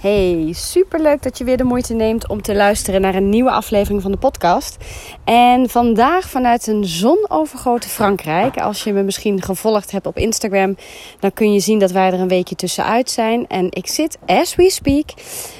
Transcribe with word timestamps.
Hey, 0.00 0.52
superleuk 0.52 1.22
dat 1.22 1.38
je 1.38 1.44
weer 1.44 1.56
de 1.56 1.64
moeite 1.64 1.94
neemt 1.94 2.28
om 2.28 2.42
te 2.42 2.54
luisteren 2.54 3.00
naar 3.00 3.14
een 3.14 3.28
nieuwe 3.28 3.50
aflevering 3.50 4.02
van 4.02 4.10
de 4.10 4.16
podcast. 4.18 4.76
En 5.24 5.68
vandaag 5.68 6.28
vanuit 6.28 6.66
een 6.66 6.84
zonovergoten 6.84 7.90
Frankrijk. 7.90 8.56
Als 8.56 8.84
je 8.84 8.92
me 8.92 9.02
misschien 9.02 9.42
gevolgd 9.42 9.90
hebt 9.90 10.06
op 10.06 10.16
Instagram, 10.16 10.76
dan 11.18 11.32
kun 11.32 11.52
je 11.52 11.60
zien 11.60 11.78
dat 11.78 11.90
wij 11.90 12.06
er 12.06 12.20
een 12.20 12.28
weekje 12.28 12.54
tussenuit 12.54 13.10
zijn. 13.10 13.46
En 13.46 13.66
ik 13.70 13.86
zit, 13.86 14.18
as 14.26 14.54
we 14.54 14.70
speak, 14.70 15.10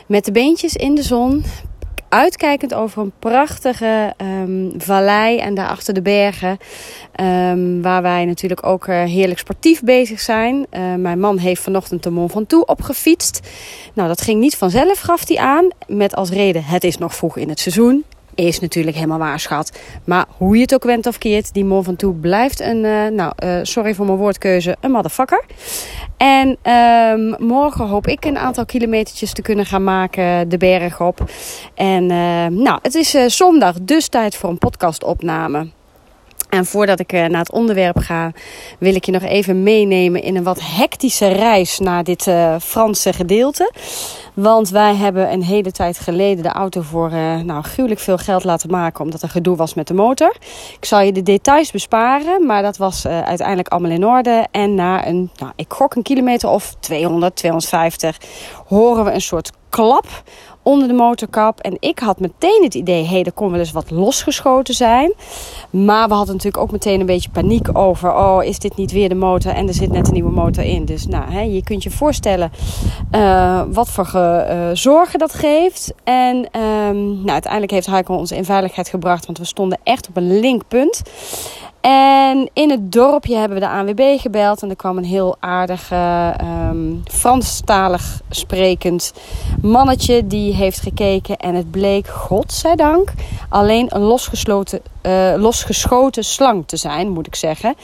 met 0.07 0.25
de 0.25 0.33
beentjes 0.33 0.77
in 0.77 0.95
de 0.95 1.03
zon, 1.03 1.45
uitkijkend 2.11 2.75
over 2.75 3.03
een 3.03 3.13
prachtige 3.19 4.15
um, 4.43 4.73
vallei 4.77 5.39
en 5.39 5.55
daarachter 5.55 5.95
de 5.95 6.03
bergen. 6.03 6.59
Um, 7.21 7.83
waar 7.83 8.03
wij 8.03 8.25
natuurlijk 8.25 8.67
ook 8.67 8.87
uh, 8.87 9.03
heerlijk 9.03 9.39
sportief 9.39 9.83
bezig 9.83 10.21
zijn. 10.21 10.67
Uh, 10.73 10.95
mijn 10.95 11.21
man 11.21 11.39
heeft 11.39 11.63
vanochtend 11.63 12.03
de 12.03 12.11
Mont 12.11 12.33
Ventoux 12.33 12.71
opgefietst. 12.71 13.41
Nou, 13.95 14.09
dat 14.09 14.21
ging 14.21 14.41
niet 14.41 14.57
vanzelf, 14.57 15.01
gaf 15.01 15.29
hij 15.29 15.39
aan. 15.39 15.69
Met 15.87 16.15
als 16.15 16.31
reden, 16.31 16.65
het 16.65 16.85
is 16.85 16.99
nog 16.99 17.15
vroeg 17.15 17.37
in 17.37 17.49
het 17.49 17.61
seizoen 17.61 18.05
is 18.47 18.61
natuurlijk 18.61 18.97
helemaal 18.97 19.19
waar, 19.19 19.41
schat. 19.41 19.79
Maar 20.05 20.27
hoe 20.37 20.55
je 20.55 20.63
het 20.63 20.75
ook 20.75 20.85
went 20.85 21.07
of 21.07 21.19
keert, 21.19 21.55
die 21.55 21.65
Mont 21.65 21.85
Ventoux 21.85 22.19
blijft 22.21 22.61
een, 22.61 22.85
uh, 22.85 23.07
nou, 23.07 23.33
uh, 23.45 23.59
sorry 23.63 23.95
voor 23.95 24.07
mijn 24.07 24.19
woordkeuze, 24.19 24.77
een 24.81 24.91
motherfucker. 24.91 25.45
En 26.17 26.59
um, 26.73 27.35
morgen 27.39 27.87
hoop 27.87 28.07
ik 28.07 28.25
een 28.25 28.39
aantal 28.39 28.65
kilometertjes 28.65 29.33
te 29.33 29.43
kunnen 29.43 29.67
gaan 29.67 29.85
maken 29.85 30.49
de 30.49 30.57
berg 30.57 31.01
op. 31.01 31.31
En 31.75 32.03
uh, 32.03 32.47
nou, 32.47 32.79
het 32.83 32.95
is 32.95 33.11
zondag, 33.27 33.75
dus 33.83 34.09
tijd 34.09 34.37
voor 34.37 34.51
een 34.51 34.59
podcastopname. 34.59 35.67
En 36.51 36.67
voordat 36.67 37.01
ik 37.01 37.13
naar 37.13 37.41
het 37.41 37.53
onderwerp 37.53 37.99
ga, 37.99 38.33
wil 38.79 38.95
ik 38.95 39.05
je 39.05 39.13
nog 39.13 39.23
even 39.23 39.63
meenemen 39.63 40.23
in 40.23 40.37
een 40.37 40.43
wat 40.43 40.61
hectische 40.63 41.29
reis 41.29 41.79
naar 41.79 42.05
dit 42.05 42.27
uh, 42.27 42.55
Franse 42.61 43.13
gedeelte. 43.13 43.73
Want 44.35 44.69
wij 44.69 44.95
hebben 44.95 45.33
een 45.33 45.43
hele 45.43 45.73
tijd 45.73 45.99
geleden 45.99 46.43
de 46.43 46.49
auto 46.49 46.81
voor 46.81 47.11
uh, 47.11 47.41
nou, 47.41 47.63
gruwelijk 47.63 48.01
veel 48.01 48.19
geld 48.19 48.45
laten 48.45 48.71
maken. 48.71 49.05
Omdat 49.05 49.23
er 49.23 49.29
gedoe 49.29 49.57
was 49.57 49.75
met 49.75 49.87
de 49.87 49.95
motor. 49.95 50.37
Ik 50.77 50.85
zal 50.85 51.01
je 51.01 51.13
de 51.13 51.23
details 51.23 51.71
besparen. 51.71 52.47
Maar 52.47 52.63
dat 52.63 52.77
was 52.77 53.07
uiteindelijk 53.07 53.69
allemaal 53.69 53.91
in 53.91 54.07
orde. 54.07 54.47
En 54.51 54.75
na 54.75 55.07
een, 55.07 55.31
nou, 55.37 55.53
ik 55.57 55.73
gok 55.73 55.95
een 55.95 56.03
kilometer 56.03 56.49
of 56.49 56.75
200, 56.81 57.37
250, 57.37 58.19
horen 58.67 59.05
we 59.05 59.13
een 59.13 59.21
soort 59.21 59.51
klap 59.69 60.07
onder 60.63 60.89
de 60.89 60.95
motorkap. 60.95 61.61
En 61.61 61.77
ik 61.81 61.99
had 61.99 62.21
meteen 62.21 62.63
het 62.63 62.75
idee, 62.75 63.03
hé, 63.03 63.09
hey, 63.09 63.25
er 63.25 63.33
kon 63.33 63.51
wel 63.51 63.59
eens 63.59 63.73
wat 63.73 63.91
losgeschoten 63.91 64.75
zijn. 64.75 65.13
Maar 65.71 66.09
we 66.09 66.15
hadden 66.15 66.35
natuurlijk 66.35 66.63
ook 66.63 66.71
meteen 66.71 67.01
een 67.01 67.07
beetje 67.07 67.31
paniek 67.31 67.79
over, 67.79 68.15
oh, 68.15 68.45
is 68.45 68.59
dit 68.59 68.77
niet 68.77 68.93
weer 68.93 69.09
de 69.09 69.15
motor? 69.15 69.53
En 69.53 69.69
er 69.69 69.75
zit 69.75 69.93
net 69.93 70.07
een 70.07 70.13
nieuwe 70.13 70.31
motor 70.31 70.65
in. 70.65 70.85
Dus 70.85 71.07
nou, 71.07 71.31
hè, 71.31 71.41
je 71.41 71.63
kunt 71.63 71.83
je 71.83 71.91
voorstellen 71.91 72.53
uh, 73.13 73.63
wat 73.73 73.89
voor 73.89 74.11
uh, 74.15 74.71
zorgen 74.73 75.19
dat 75.19 75.35
geeft. 75.35 75.93
En 76.05 76.37
um, 76.37 77.15
nou, 77.15 77.31
uiteindelijk 77.31 77.73
heeft 77.73 77.87
Heiko 77.87 78.15
ons 78.15 78.33
in 78.33 78.45
veiligheid 78.45 78.89
gebracht, 78.89 79.27
want 79.27 79.39
we 79.39 79.45
stonden 79.45 79.79
echt 79.83 80.09
op 80.09 80.17
een 80.17 80.41
linkpunt. 80.41 81.03
En 81.81 82.51
in 82.53 82.71
het 82.71 82.93
dorpje 82.93 83.37
hebben 83.37 83.59
we 83.59 83.65
de 83.65 83.71
ANWB 83.71 84.21
gebeld. 84.21 84.63
En 84.63 84.71
er 84.71 84.77
kwam 84.77 84.97
een 84.99 85.05
heel 85.05 85.37
aardig 85.41 85.91
um, 86.41 87.03
Franstalig 87.05 88.21
sprekend 88.31 89.13
mannetje. 89.63 90.27
Die 90.27 90.55
heeft 90.55 90.81
gekeken. 90.81 91.37
En 91.37 91.55
het 91.55 91.71
bleek, 91.71 92.09
godzijdank, 92.09 93.13
alleen 93.49 93.87
een 93.89 94.01
losgesloten, 94.01 94.81
uh, 95.03 95.35
losgeschoten 95.37 96.25
slang 96.25 96.67
te 96.67 96.77
zijn, 96.77 97.09
moet 97.09 97.27
ik 97.27 97.35
zeggen. 97.35 97.75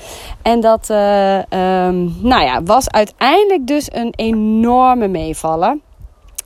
En 0.42 0.60
dat 0.60 0.90
uh, 0.90 1.36
um, 1.36 2.16
nou 2.20 2.42
ja, 2.42 2.62
was 2.62 2.90
uiteindelijk 2.90 3.66
dus 3.66 3.88
een 3.92 4.12
enorme 4.16 5.08
meevallen. 5.08 5.82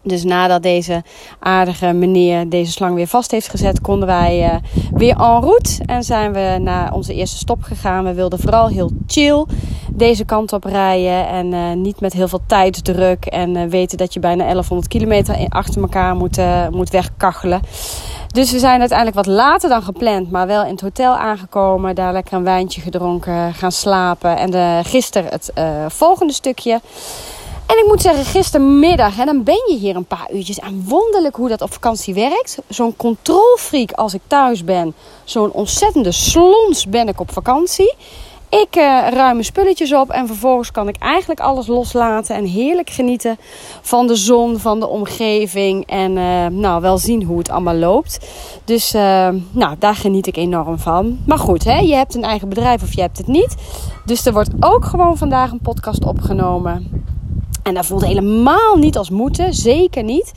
Dus 0.02 0.24
nadat 0.24 0.62
deze 0.62 1.02
aardige 1.38 1.92
meneer 1.92 2.48
deze 2.48 2.72
slang 2.72 2.94
weer 2.94 3.06
vast 3.06 3.30
heeft 3.30 3.48
gezet, 3.48 3.80
konden 3.80 4.06
wij 4.06 4.44
uh, 4.44 4.54
weer 4.92 5.16
en 5.16 5.40
route. 5.40 5.82
En 5.86 6.02
zijn 6.02 6.32
we 6.32 6.56
naar 6.60 6.92
onze 6.92 7.14
eerste 7.14 7.36
stop 7.36 7.62
gegaan. 7.62 8.04
We 8.04 8.14
wilden 8.14 8.38
vooral 8.38 8.68
heel 8.68 8.90
chill 9.06 9.44
deze 9.92 10.24
kant 10.24 10.52
op 10.52 10.64
rijden. 10.64 11.28
En 11.28 11.52
uh, 11.52 11.72
niet 11.72 12.00
met 12.00 12.12
heel 12.12 12.28
veel 12.28 12.40
tijdsdruk. 12.46 13.24
En 13.26 13.56
uh, 13.56 13.64
weten 13.64 13.98
dat 13.98 14.14
je 14.14 14.20
bijna 14.20 14.42
1100 14.42 14.88
kilometer 14.88 15.46
achter 15.48 15.82
elkaar 15.82 16.16
moet, 16.16 16.40
moet 16.70 16.90
wegkachelen. 16.90 17.60
Dus 18.26 18.52
we 18.52 18.58
zijn 18.58 18.80
uiteindelijk 18.80 19.16
wat 19.16 19.34
later 19.34 19.68
dan 19.68 19.82
gepland, 19.82 20.30
maar 20.30 20.46
wel 20.46 20.64
in 20.64 20.70
het 20.70 20.80
hotel 20.80 21.16
aangekomen. 21.16 21.94
Daar 21.94 22.12
lekker 22.12 22.34
een 22.34 22.44
wijntje 22.44 22.80
gedronken, 22.80 23.54
gaan 23.54 23.72
slapen. 23.72 24.36
En 24.36 24.50
de, 24.50 24.80
gisteren 24.84 25.30
het 25.30 25.52
volgende 25.88 26.32
stukje. 26.32 26.80
En 27.70 27.78
ik 27.78 27.84
moet 27.86 28.02
zeggen, 28.02 28.24
gistermiddag, 28.24 29.16
hè, 29.16 29.24
dan 29.24 29.42
ben 29.42 29.62
je 29.68 29.76
hier 29.78 29.96
een 29.96 30.04
paar 30.04 30.28
uurtjes. 30.32 30.58
En 30.58 30.84
wonderlijk 30.88 31.36
hoe 31.36 31.48
dat 31.48 31.62
op 31.62 31.72
vakantie 31.72 32.14
werkt. 32.14 32.58
Zo'n 32.68 32.96
controlfreak 32.96 33.92
als 33.92 34.14
ik 34.14 34.20
thuis 34.26 34.64
ben. 34.64 34.94
Zo'n 35.24 35.52
ontzettende 35.52 36.12
slons 36.12 36.88
ben 36.88 37.08
ik 37.08 37.20
op 37.20 37.32
vakantie. 37.32 37.94
Ik 38.48 38.76
uh, 38.76 38.82
ruim 39.08 39.32
mijn 39.32 39.44
spulletjes 39.44 39.94
op 39.94 40.10
en 40.10 40.26
vervolgens 40.26 40.70
kan 40.70 40.88
ik 40.88 40.96
eigenlijk 40.98 41.40
alles 41.40 41.66
loslaten 41.66 42.36
en 42.36 42.44
heerlijk 42.44 42.90
genieten 42.90 43.38
van 43.80 44.06
de 44.06 44.16
zon, 44.16 44.58
van 44.58 44.80
de 44.80 44.88
omgeving 44.88 45.86
en 45.86 46.16
uh, 46.16 46.46
nou, 46.46 46.80
wel 46.80 46.98
zien 46.98 47.22
hoe 47.22 47.38
het 47.38 47.50
allemaal 47.50 47.74
loopt. 47.74 48.18
Dus 48.64 48.94
uh, 48.94 49.28
nou, 49.50 49.76
daar 49.78 49.94
geniet 49.94 50.26
ik 50.26 50.36
enorm 50.36 50.78
van. 50.78 51.18
Maar 51.26 51.38
goed, 51.38 51.64
hè, 51.64 51.78
je 51.78 51.94
hebt 51.94 52.14
een 52.14 52.24
eigen 52.24 52.48
bedrijf 52.48 52.82
of 52.82 52.94
je 52.94 53.00
hebt 53.00 53.18
het 53.18 53.26
niet. 53.26 53.54
Dus 54.04 54.26
er 54.26 54.32
wordt 54.32 54.50
ook 54.60 54.84
gewoon 54.84 55.16
vandaag 55.16 55.50
een 55.50 55.60
podcast 55.62 56.04
opgenomen. 56.04 57.04
En 57.62 57.74
dat 57.74 57.86
voelde 57.86 58.06
helemaal 58.06 58.76
niet 58.76 58.96
als 58.96 59.10
moeten, 59.10 59.54
zeker 59.54 60.02
niet. 60.02 60.32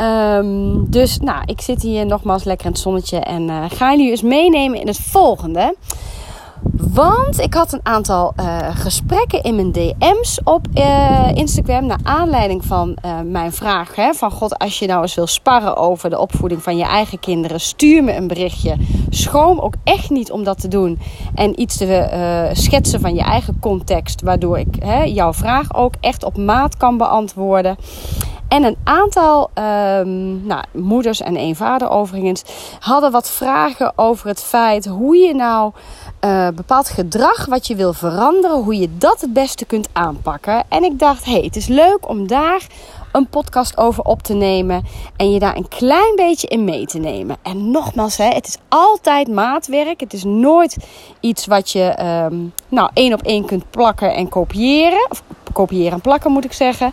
Um, 0.00 0.90
dus 0.90 1.18
nou, 1.18 1.42
ik 1.46 1.60
zit 1.60 1.82
hier 1.82 2.06
nogmaals 2.06 2.44
lekker 2.44 2.66
in 2.66 2.72
het 2.72 2.80
zonnetje 2.80 3.18
en 3.18 3.42
uh, 3.42 3.64
ga 3.68 3.90
jullie 3.90 4.10
eens 4.10 4.22
meenemen 4.22 4.80
in 4.80 4.86
het 4.86 4.98
volgende. 5.00 5.74
Want 6.72 7.40
ik 7.40 7.54
had 7.54 7.72
een 7.72 7.80
aantal 7.82 8.32
uh, 8.40 8.76
gesprekken 8.76 9.42
in 9.42 9.54
mijn 9.54 9.72
DM's 9.72 10.40
op 10.44 10.66
uh, 10.74 11.30
Instagram. 11.34 11.86
Naar 11.86 11.98
aanleiding 12.02 12.64
van 12.64 12.96
uh, 13.04 13.20
mijn 13.24 13.52
vraag: 13.52 13.96
hè, 13.96 14.12
van 14.12 14.30
God, 14.30 14.58
als 14.58 14.78
je 14.78 14.86
nou 14.86 15.02
eens 15.02 15.14
wil 15.14 15.26
sparren 15.26 15.76
over 15.76 16.10
de 16.10 16.18
opvoeding 16.18 16.62
van 16.62 16.76
je 16.76 16.84
eigen 16.84 17.20
kinderen, 17.20 17.60
stuur 17.60 18.04
me 18.04 18.16
een 18.16 18.26
berichtje. 18.26 18.76
Schroom 19.10 19.58
ook 19.58 19.74
echt 19.84 20.10
niet 20.10 20.30
om 20.30 20.44
dat 20.44 20.60
te 20.60 20.68
doen. 20.68 20.98
En 21.34 21.60
iets 21.60 21.76
te 21.76 22.50
schetsen 22.52 23.00
van 23.00 23.14
je 23.14 23.22
eigen 23.22 23.56
context, 23.60 24.22
waardoor 24.22 24.58
ik 24.58 24.76
hè, 24.78 25.02
jouw 25.02 25.32
vraag 25.32 25.74
ook 25.74 25.94
echt 26.00 26.24
op 26.24 26.36
maat 26.36 26.76
kan 26.76 26.96
beantwoorden. 26.96 27.76
En 28.54 28.64
een 28.64 28.76
aantal 28.84 29.50
um, 29.54 30.46
nou, 30.46 30.64
moeders 30.72 31.20
en 31.20 31.36
één 31.36 31.56
vader 31.56 31.90
overigens 31.90 32.42
hadden 32.80 33.10
wat 33.10 33.30
vragen 33.30 33.92
over 33.96 34.28
het 34.28 34.42
feit 34.42 34.86
hoe 34.86 35.16
je 35.16 35.34
nou 35.34 35.72
uh, 36.24 36.48
bepaald 36.48 36.88
gedrag 36.88 37.46
wat 37.46 37.66
je 37.66 37.74
wil 37.74 37.92
veranderen, 37.92 38.62
hoe 38.62 38.78
je 38.78 38.88
dat 38.98 39.20
het 39.20 39.32
beste 39.32 39.64
kunt 39.64 39.88
aanpakken. 39.92 40.64
En 40.68 40.84
ik 40.84 40.98
dacht, 40.98 41.24
hey, 41.24 41.40
het 41.40 41.56
is 41.56 41.66
leuk 41.66 42.08
om 42.08 42.26
daar 42.26 42.66
een 43.12 43.28
podcast 43.28 43.76
over 43.76 44.02
op 44.04 44.22
te 44.22 44.34
nemen 44.34 44.84
en 45.16 45.32
je 45.32 45.38
daar 45.38 45.56
een 45.56 45.68
klein 45.68 46.16
beetje 46.16 46.48
in 46.48 46.64
mee 46.64 46.86
te 46.86 46.98
nemen. 46.98 47.36
En 47.42 47.70
nogmaals, 47.70 48.16
hè, 48.16 48.28
het 48.28 48.46
is 48.46 48.58
altijd 48.68 49.28
maatwerk. 49.28 50.00
Het 50.00 50.12
is 50.12 50.24
nooit 50.24 50.76
iets 51.20 51.46
wat 51.46 51.70
je 51.70 51.98
um, 52.30 52.52
nou 52.68 52.90
één 52.92 53.12
op 53.12 53.22
één 53.22 53.44
kunt 53.44 53.70
plakken 53.70 54.14
en 54.14 54.28
kopiëren. 54.28 55.06
Of 55.10 55.22
kopiëren 55.54 55.92
en 55.92 56.00
plakken 56.00 56.32
moet 56.32 56.44
ik 56.44 56.52
zeggen. 56.52 56.92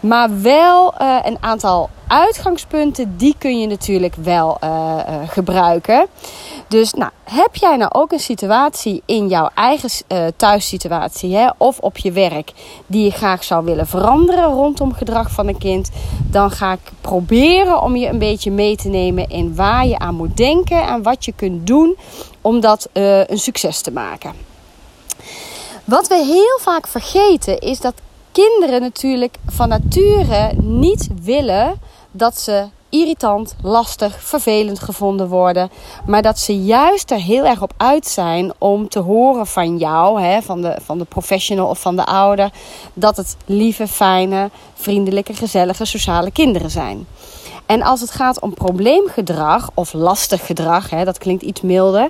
Maar 0.00 0.42
wel 0.42 0.94
uh, 1.00 1.16
een 1.22 1.36
aantal 1.40 1.90
uitgangspunten, 2.06 3.16
die 3.16 3.34
kun 3.38 3.60
je 3.60 3.66
natuurlijk 3.66 4.14
wel 4.14 4.58
uh, 4.64 4.70
uh, 4.70 5.14
gebruiken. 5.26 6.06
Dus 6.68 6.92
nou, 6.92 7.10
heb 7.24 7.54
jij 7.54 7.76
nou 7.76 7.90
ook 7.94 8.12
een 8.12 8.18
situatie 8.18 9.02
in 9.06 9.28
jouw 9.28 9.50
eigen 9.54 9.90
uh, 10.08 10.24
thuissituatie 10.36 11.36
hè, 11.36 11.48
of 11.56 11.78
op 11.78 11.98
je 11.98 12.12
werk 12.12 12.52
die 12.86 13.04
je 13.04 13.10
graag 13.10 13.44
zou 13.44 13.64
willen 13.64 13.86
veranderen 13.86 14.44
rondom 14.44 14.92
gedrag 14.92 15.30
van 15.30 15.48
een 15.48 15.58
kind, 15.58 15.90
dan 16.30 16.50
ga 16.50 16.72
ik 16.72 16.90
proberen 17.00 17.82
om 17.82 17.96
je 17.96 18.08
een 18.08 18.18
beetje 18.18 18.50
mee 18.50 18.76
te 18.76 18.88
nemen 18.88 19.28
in 19.28 19.54
waar 19.54 19.86
je 19.86 19.98
aan 19.98 20.14
moet 20.14 20.36
denken 20.36 20.86
en 20.86 21.02
wat 21.02 21.24
je 21.24 21.32
kunt 21.36 21.66
doen 21.66 21.96
om 22.40 22.60
dat 22.60 22.88
een 22.92 23.38
succes 23.38 23.80
te 23.80 23.92
maken. 23.92 24.55
Wat 25.86 26.08
we 26.08 26.24
heel 26.24 26.58
vaak 26.60 26.86
vergeten 26.86 27.58
is 27.58 27.80
dat 27.80 27.94
kinderen 28.32 28.80
natuurlijk 28.80 29.36
van 29.46 29.68
nature 29.68 30.52
niet 30.56 31.08
willen 31.22 31.80
dat 32.10 32.38
ze 32.38 32.66
irritant, 32.88 33.56
lastig, 33.62 34.22
vervelend 34.22 34.80
gevonden 34.80 35.28
worden. 35.28 35.70
Maar 36.06 36.22
dat 36.22 36.38
ze 36.38 36.62
juist 36.62 37.10
er 37.10 37.20
heel 37.20 37.44
erg 37.44 37.62
op 37.62 37.72
uit 37.76 38.06
zijn 38.06 38.52
om 38.58 38.88
te 38.88 38.98
horen 38.98 39.46
van 39.46 39.76
jou, 39.76 40.22
hè, 40.22 40.42
van, 40.42 40.62
de, 40.62 40.76
van 40.82 40.98
de 40.98 41.04
professional 41.04 41.68
of 41.68 41.80
van 41.80 41.96
de 41.96 42.04
ouder, 42.04 42.50
dat 42.94 43.16
het 43.16 43.36
lieve, 43.44 43.88
fijne, 43.88 44.50
vriendelijke, 44.74 45.34
gezellige, 45.34 45.84
sociale 45.84 46.30
kinderen 46.30 46.70
zijn. 46.70 47.06
En 47.66 47.82
als 47.82 48.00
het 48.00 48.10
gaat 48.10 48.40
om 48.40 48.54
probleemgedrag 48.54 49.70
of 49.74 49.92
lastig 49.92 50.46
gedrag, 50.46 50.90
hè, 50.90 51.04
dat 51.04 51.18
klinkt 51.18 51.42
iets 51.42 51.60
milder, 51.60 52.08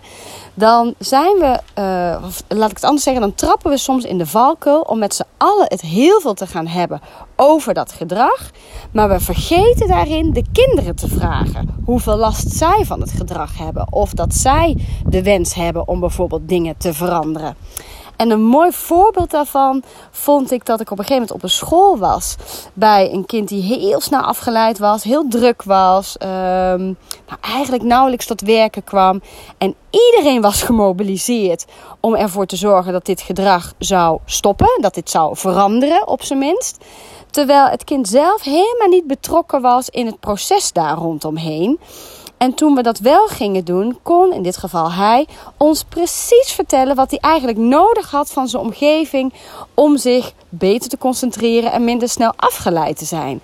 dan 0.54 0.94
zijn 0.98 1.36
we, 1.38 1.60
uh, 1.78 2.24
of 2.26 2.42
laat 2.48 2.70
ik 2.70 2.76
het 2.76 2.84
anders 2.84 3.02
zeggen, 3.02 3.22
dan 3.22 3.34
trappen 3.34 3.70
we 3.70 3.78
soms 3.78 4.04
in 4.04 4.18
de 4.18 4.26
valkuil 4.26 4.80
om 4.80 4.98
met 4.98 5.14
z'n 5.14 5.24
allen 5.36 5.66
het 5.68 5.80
heel 5.80 6.20
veel 6.20 6.34
te 6.34 6.46
gaan 6.46 6.66
hebben 6.66 7.00
over 7.36 7.74
dat 7.74 7.92
gedrag. 7.92 8.50
Maar 8.92 9.08
we 9.08 9.20
vergeten 9.20 9.88
daarin 9.88 10.32
de 10.32 10.44
kinderen 10.52 10.96
te 10.96 11.08
vragen 11.08 11.74
hoeveel 11.84 12.16
last 12.16 12.50
zij 12.50 12.84
van 12.84 13.00
het 13.00 13.10
gedrag 13.10 13.58
hebben. 13.58 13.92
Of 13.92 14.10
dat 14.10 14.34
zij 14.34 14.76
de 15.06 15.22
wens 15.22 15.54
hebben 15.54 15.88
om 15.88 16.00
bijvoorbeeld 16.00 16.48
dingen 16.48 16.76
te 16.76 16.94
veranderen. 16.94 17.56
En 18.16 18.30
een 18.30 18.42
mooi 18.42 18.72
voorbeeld 18.72 19.30
daarvan 19.30 19.82
vond 20.10 20.50
ik 20.50 20.64
dat 20.64 20.80
ik 20.80 20.90
op 20.90 20.98
een 20.98 21.04
gegeven 21.04 21.22
moment 21.22 21.36
op 21.36 21.42
een 21.42 21.56
school 21.56 21.98
was. 21.98 22.36
Bij 22.72 23.12
een 23.12 23.26
kind 23.26 23.48
die 23.48 23.62
heel 23.62 24.00
snel 24.00 24.20
afgeleid 24.20 24.78
was, 24.78 25.02
heel 25.02 25.28
druk 25.28 25.62
was. 25.62 26.16
Um, 26.22 26.28
nou, 27.26 27.40
eigenlijk 27.40 27.82
nauwelijks 27.82 28.26
tot 28.26 28.40
werken 28.40 28.84
kwam. 28.84 29.22
En 29.58 29.74
iedereen 29.90 30.40
was 30.40 30.62
gemobiliseerd 30.62 31.64
om 32.00 32.14
ervoor 32.14 32.46
te 32.46 32.56
zorgen 32.56 32.92
dat 32.92 33.06
dit 33.06 33.20
gedrag 33.20 33.72
zou 33.78 34.18
stoppen. 34.24 34.78
Dat 34.80 34.94
dit 34.94 35.10
zou 35.10 35.36
veranderen, 35.36 36.08
op 36.08 36.22
zijn 36.22 36.38
minst. 36.38 36.84
Terwijl 37.30 37.66
het 37.66 37.84
kind 37.84 38.08
zelf 38.08 38.42
helemaal 38.42 38.88
niet 38.88 39.06
betrokken 39.06 39.60
was 39.60 39.88
in 39.88 40.06
het 40.06 40.20
proces 40.20 40.72
daar 40.72 40.96
rondomheen. 40.96 41.78
En 42.36 42.54
toen 42.54 42.74
we 42.74 42.82
dat 42.82 42.98
wel 42.98 43.26
gingen 43.26 43.64
doen, 43.64 43.98
kon 44.02 44.32
in 44.32 44.42
dit 44.42 44.56
geval 44.56 44.92
hij 44.92 45.26
ons 45.56 45.84
precies 45.84 46.52
vertellen 46.52 46.96
wat 46.96 47.10
hij 47.10 47.18
eigenlijk 47.18 47.58
nodig 47.58 48.10
had 48.10 48.32
van 48.32 48.48
zijn 48.48 48.62
omgeving 48.62 49.32
om 49.74 49.96
zich 49.96 50.32
beter 50.48 50.88
te 50.88 50.98
concentreren 50.98 51.72
en 51.72 51.84
minder 51.84 52.08
snel 52.08 52.32
afgeleid 52.36 52.98
te 52.98 53.04
zijn. 53.04 53.40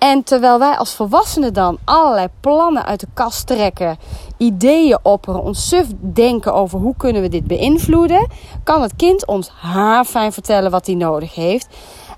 En 0.00 0.22
terwijl 0.22 0.58
wij 0.58 0.76
als 0.76 0.94
volwassenen 0.94 1.52
dan 1.52 1.78
allerlei 1.84 2.26
plannen 2.40 2.84
uit 2.84 3.00
de 3.00 3.06
kast 3.14 3.46
trekken, 3.46 3.98
ideeën 4.36 4.98
opperen, 5.02 5.42
ons 5.42 5.68
suf 5.68 5.86
denken 6.00 6.54
over 6.54 6.78
hoe 6.78 6.94
kunnen 6.96 7.22
we 7.22 7.28
dit 7.28 7.46
beïnvloeden, 7.46 8.26
kan 8.64 8.82
het 8.82 8.96
kind 8.96 9.26
ons 9.26 9.48
haarfijn 9.48 10.32
vertellen 10.32 10.70
wat 10.70 10.86
hij 10.86 10.94
nodig 10.94 11.34
heeft. 11.34 11.68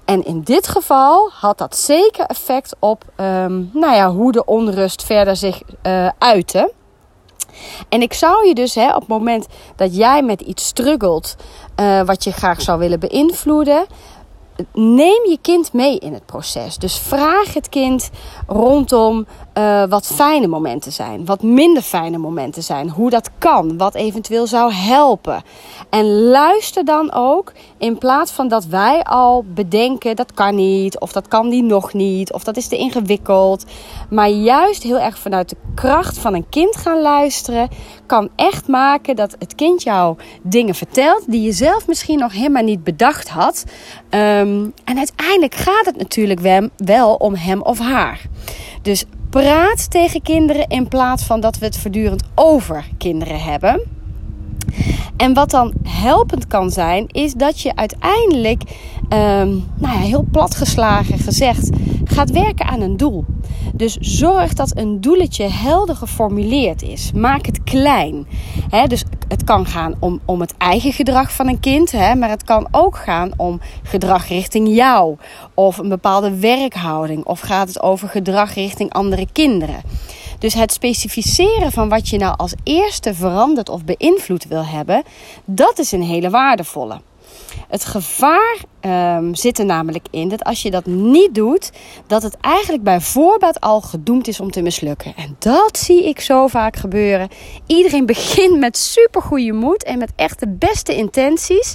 En 0.05 0.25
in 0.25 0.43
dit 0.43 0.69
geval 0.69 1.31
had 1.33 1.59
dat 1.59 1.77
zeker 1.77 2.27
effect 2.27 2.77
op 2.79 3.05
um, 3.17 3.71
nou 3.73 3.95
ja, 3.95 4.11
hoe 4.11 4.33
de 4.33 4.45
onrust 4.45 5.05
verder 5.05 5.37
zich 5.37 5.63
uh, 5.83 6.09
uitte. 6.19 6.73
En 7.89 8.03
ik 8.03 8.13
zou 8.13 8.47
je 8.47 8.55
dus 8.55 8.75
hè, 8.75 8.95
op 8.95 9.01
het 9.01 9.09
moment 9.09 9.47
dat 9.77 9.97
jij 9.97 10.23
met 10.23 10.41
iets 10.41 10.67
struggelt, 10.67 11.37
uh, 11.81 12.03
wat 12.03 12.25
je 12.25 12.33
graag 12.33 12.61
zou 12.61 12.79
willen 12.79 13.01
beïnvloeden, 13.01 13.87
neem 14.73 15.29
je 15.29 15.39
kind 15.43 15.73
mee 15.73 15.99
in 15.99 16.13
het 16.13 16.27
proces. 16.27 16.77
Dus 16.77 16.99
vraag 16.99 17.55
het 17.55 17.69
kind 17.69 18.11
rondom 18.47 19.27
uh, 19.59 19.85
wat 19.89 20.07
fijne 20.07 20.47
momenten 20.47 20.93
zijn, 20.93 21.25
wat 21.25 21.43
minder 21.43 21.83
fijne 21.83 22.19
momenten 22.19 22.63
zijn, 22.63 22.91
hoe 22.91 23.11
dat 23.11 23.31
kan, 23.39 23.79
wat 23.79 23.95
eventueel 23.95 24.47
zou 24.47 24.73
helpen. 24.73 25.43
En 25.91 26.23
luister 26.23 26.85
dan 26.85 27.13
ook 27.13 27.53
in 27.79 27.99
plaats 27.99 28.33
van 28.33 28.49
dat 28.49 28.65
wij 28.65 29.03
al 29.03 29.45
bedenken 29.55 30.17
dat 30.17 30.33
kan 30.33 30.55
niet, 30.55 30.99
of 30.99 31.13
dat 31.13 31.29
kan 31.29 31.49
die 31.49 31.63
nog 31.63 31.93
niet, 31.93 32.33
of 32.33 32.45
dat 32.45 32.57
is 32.57 32.69
te 32.69 32.77
ingewikkeld. 32.77 33.65
Maar 34.11 34.29
juist 34.29 34.83
heel 34.83 34.99
erg 34.99 35.19
vanuit 35.19 35.49
de 35.49 35.57
kracht 35.75 36.19
van 36.19 36.35
een 36.35 36.49
kind 36.49 36.77
gaan 36.77 37.01
luisteren, 37.01 37.69
kan 38.07 38.29
echt 38.37 38.69
maken 38.69 39.17
dat 39.17 39.37
het 39.39 39.55
kind 39.55 39.83
jou 39.83 40.17
dingen 40.43 40.75
vertelt 40.75 41.25
die 41.27 41.43
je 41.43 41.53
zelf 41.53 41.87
misschien 41.87 42.19
nog 42.19 42.33
helemaal 42.33 42.63
niet 42.63 42.85
bedacht 42.85 43.29
had. 43.29 43.65
Um, 44.11 44.73
en 44.85 44.99
uiteindelijk 44.99 45.55
gaat 45.55 45.87
het 45.87 45.97
natuurlijk 45.97 46.41
wel 46.77 47.15
om 47.15 47.35
hem 47.35 47.63
of 47.63 47.79
haar. 47.79 48.21
Dus 48.83 49.05
praat 49.33 49.91
tegen 49.91 50.23
kinderen 50.23 50.67
in 50.67 50.89
plaats 50.89 51.25
van 51.25 51.41
dat 51.41 51.59
we 51.59 51.65
het 51.65 51.79
voortdurend 51.79 52.23
over 52.35 52.85
kinderen 52.99 53.41
hebben. 53.43 53.83
En 55.23 55.35
wat 55.35 55.51
dan 55.51 55.73
helpend 55.89 56.47
kan 56.47 56.71
zijn, 56.71 57.07
is 57.07 57.33
dat 57.33 57.61
je 57.61 57.77
uiteindelijk, 57.77 58.63
um, 59.03 59.71
nou 59.77 59.95
ja, 59.95 59.99
heel 59.99 60.27
platgeslagen 60.31 61.19
gezegd, 61.19 61.71
gaat 62.05 62.31
werken 62.31 62.67
aan 62.67 62.81
een 62.81 62.97
doel. 62.97 63.25
Dus 63.75 63.97
zorg 64.01 64.53
dat 64.53 64.77
een 64.77 65.01
doeletje 65.01 65.49
helder 65.49 65.97
geformuleerd 65.97 66.83
is. 66.83 67.13
Maak 67.15 67.47
het 67.47 67.63
klein. 67.63 68.27
dus 68.87 69.05
het 69.29 69.45
kan 69.45 69.67
gaan 69.67 69.95
om, 69.99 70.21
om 70.25 70.41
het 70.41 70.55
eigen 70.59 70.93
gedrag 70.93 71.33
van 71.33 71.49
een 71.49 71.61
kind, 71.61 71.93
maar 71.93 72.31
het 72.31 72.45
kan 72.45 72.69
ook 72.71 72.97
gaan 72.97 73.31
om 73.37 73.61
gedrag 73.83 74.29
richting 74.29 74.75
jou. 74.75 75.17
Of 75.55 75.79
een 75.79 75.89
bepaalde 75.89 76.39
werkhouding. 76.39 77.25
Of 77.25 77.41
gaat 77.41 77.69
het 77.69 77.83
over 77.83 78.09
gedrag 78.09 78.55
richting 78.55 78.93
andere 78.93 79.27
kinderen. 79.33 79.81
Dus 80.43 80.55
het 80.55 80.73
specificeren 80.73 81.73
van 81.73 81.89
wat 81.89 82.09
je 82.09 82.19
nou 82.19 82.37
als 82.37 82.55
eerste 82.63 83.15
veranderd 83.15 83.69
of 83.69 83.85
beïnvloed 83.85 84.45
wil 84.45 84.65
hebben, 84.65 85.03
dat 85.45 85.79
is 85.79 85.93
een 85.93 86.03
hele 86.03 86.31
waardevolle. 86.31 87.01
Het 87.69 87.85
gevaar 87.85 88.57
um, 89.17 89.35
zit 89.35 89.59
er 89.59 89.65
namelijk 89.65 90.07
in 90.11 90.29
dat 90.29 90.45
als 90.45 90.63
je 90.63 90.71
dat 90.71 90.87
niet 90.87 91.35
doet, 91.35 91.71
dat 92.07 92.23
het 92.23 92.37
eigenlijk 92.41 92.83
bij 92.83 93.01
voorbaat 93.01 93.61
al 93.61 93.81
gedoemd 93.81 94.29
is 94.29 94.41
om 94.41 94.51
te 94.51 94.63
mislukken. 94.63 95.17
En 95.17 95.37
dat 95.39 95.79
zie 95.79 96.09
ik 96.09 96.21
zo 96.21 96.47
vaak 96.47 96.77
gebeuren. 96.77 97.29
Iedereen 97.67 98.07
begint 98.15 98.59
met 98.59 98.77
super 98.77 99.23
goede 99.23 99.53
moed 99.53 99.85
en 99.85 99.99
met 99.99 100.13
echt 100.17 100.41
de 100.41 100.49
beste 100.49 100.97
intenties. 100.97 101.75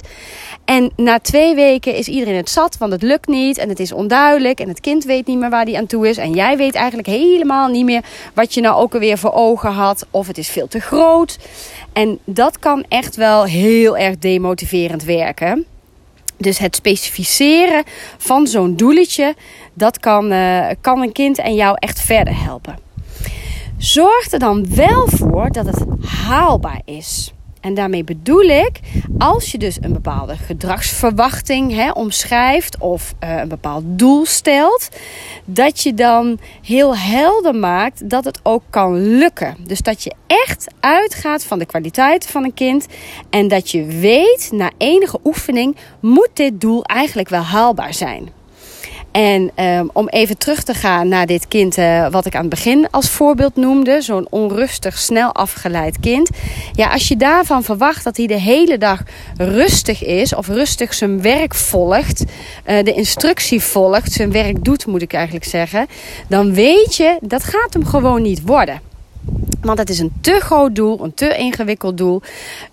En 0.68 0.90
na 0.96 1.18
twee 1.18 1.54
weken 1.54 1.94
is 1.94 2.08
iedereen 2.08 2.36
het 2.36 2.50
zat, 2.50 2.78
want 2.78 2.92
het 2.92 3.02
lukt 3.02 3.26
niet 3.26 3.58
en 3.58 3.68
het 3.68 3.80
is 3.80 3.92
onduidelijk 3.92 4.60
en 4.60 4.68
het 4.68 4.80
kind 4.80 5.04
weet 5.04 5.26
niet 5.26 5.38
meer 5.38 5.50
waar 5.50 5.64
hij 5.64 5.76
aan 5.76 5.86
toe 5.86 6.08
is. 6.08 6.16
En 6.16 6.32
jij 6.32 6.56
weet 6.56 6.74
eigenlijk 6.74 7.08
helemaal 7.08 7.68
niet 7.68 7.84
meer 7.84 8.04
wat 8.34 8.54
je 8.54 8.60
nou 8.60 8.76
ook 8.76 8.94
alweer 8.94 9.18
voor 9.18 9.32
ogen 9.32 9.72
had 9.72 10.06
of 10.10 10.26
het 10.26 10.38
is 10.38 10.48
veel 10.48 10.68
te 10.68 10.80
groot. 10.80 11.38
En 11.92 12.18
dat 12.24 12.58
kan 12.58 12.84
echt 12.88 13.16
wel 13.16 13.44
heel 13.44 13.96
erg 13.96 14.18
demotiverend 14.18 15.04
werken. 15.04 15.66
Dus 16.36 16.58
het 16.58 16.76
specificeren 16.76 17.84
van 18.18 18.46
zo'n 18.46 18.76
doeletje, 18.76 19.34
dat 19.72 19.98
kan, 19.98 20.32
uh, 20.32 20.66
kan 20.80 21.02
een 21.02 21.12
kind 21.12 21.38
en 21.38 21.54
jou 21.54 21.76
echt 21.78 22.00
verder 22.00 22.42
helpen. 22.42 22.78
Zorg 23.78 24.30
er 24.30 24.38
dan 24.38 24.74
wel 24.74 25.06
voor 25.06 25.50
dat 25.52 25.66
het 25.66 25.84
haalbaar 26.04 26.82
is. 26.84 27.32
En 27.60 27.74
daarmee 27.74 28.04
bedoel 28.04 28.42
ik, 28.42 28.80
als 29.18 29.52
je 29.52 29.58
dus 29.58 29.78
een 29.80 29.92
bepaalde 29.92 30.36
gedragsverwachting 30.36 31.72
hè, 31.72 31.90
omschrijft 31.90 32.78
of 32.78 33.14
uh, 33.24 33.36
een 33.36 33.48
bepaald 33.48 33.84
doel 33.86 34.26
stelt, 34.26 34.88
dat 35.44 35.82
je 35.82 35.94
dan 35.94 36.38
heel 36.62 36.96
helder 36.96 37.54
maakt 37.54 38.10
dat 38.10 38.24
het 38.24 38.40
ook 38.42 38.62
kan 38.70 39.18
lukken. 39.18 39.56
Dus 39.66 39.80
dat 39.80 40.02
je 40.02 40.14
echt 40.26 40.66
uitgaat 40.80 41.44
van 41.44 41.58
de 41.58 41.66
kwaliteit 41.66 42.26
van 42.26 42.44
een 42.44 42.54
kind 42.54 42.86
en 43.30 43.48
dat 43.48 43.70
je 43.70 43.84
weet, 43.84 44.48
na 44.52 44.70
enige 44.78 45.18
oefening, 45.24 45.76
moet 46.00 46.30
dit 46.32 46.60
doel 46.60 46.84
eigenlijk 46.84 47.28
wel 47.28 47.42
haalbaar 47.42 47.94
zijn. 47.94 48.37
En 49.10 49.50
um, 49.64 49.90
om 49.92 50.08
even 50.08 50.38
terug 50.38 50.62
te 50.62 50.74
gaan 50.74 51.08
naar 51.08 51.26
dit 51.26 51.48
kind, 51.48 51.78
uh, 51.78 52.08
wat 52.10 52.26
ik 52.26 52.34
aan 52.34 52.40
het 52.40 52.50
begin 52.50 52.90
als 52.90 53.10
voorbeeld 53.10 53.56
noemde, 53.56 54.02
zo'n 54.02 54.26
onrustig, 54.30 54.98
snel 54.98 55.34
afgeleid 55.34 56.00
kind. 56.00 56.30
Ja, 56.72 56.88
als 56.92 57.08
je 57.08 57.16
daarvan 57.16 57.62
verwacht 57.62 58.04
dat 58.04 58.16
hij 58.16 58.26
de 58.26 58.40
hele 58.40 58.78
dag 58.78 59.02
rustig 59.36 60.04
is 60.04 60.34
of 60.34 60.48
rustig 60.48 60.94
zijn 60.94 61.22
werk 61.22 61.54
volgt, 61.54 62.24
uh, 62.66 62.82
de 62.82 62.92
instructie 62.92 63.60
volgt, 63.60 64.12
zijn 64.12 64.32
werk 64.32 64.64
doet, 64.64 64.86
moet 64.86 65.02
ik 65.02 65.12
eigenlijk 65.12 65.44
zeggen, 65.44 65.86
dan 66.28 66.54
weet 66.54 66.96
je 66.96 67.18
dat 67.20 67.44
gaat 67.44 67.72
hem 67.72 67.84
gewoon 67.84 68.22
niet 68.22 68.42
worden. 68.42 68.87
Want 69.60 69.78
het 69.78 69.90
is 69.90 69.98
een 69.98 70.12
te 70.20 70.40
groot 70.40 70.74
doel, 70.74 71.04
een 71.04 71.14
te 71.14 71.36
ingewikkeld 71.36 71.96
doel. 71.96 72.22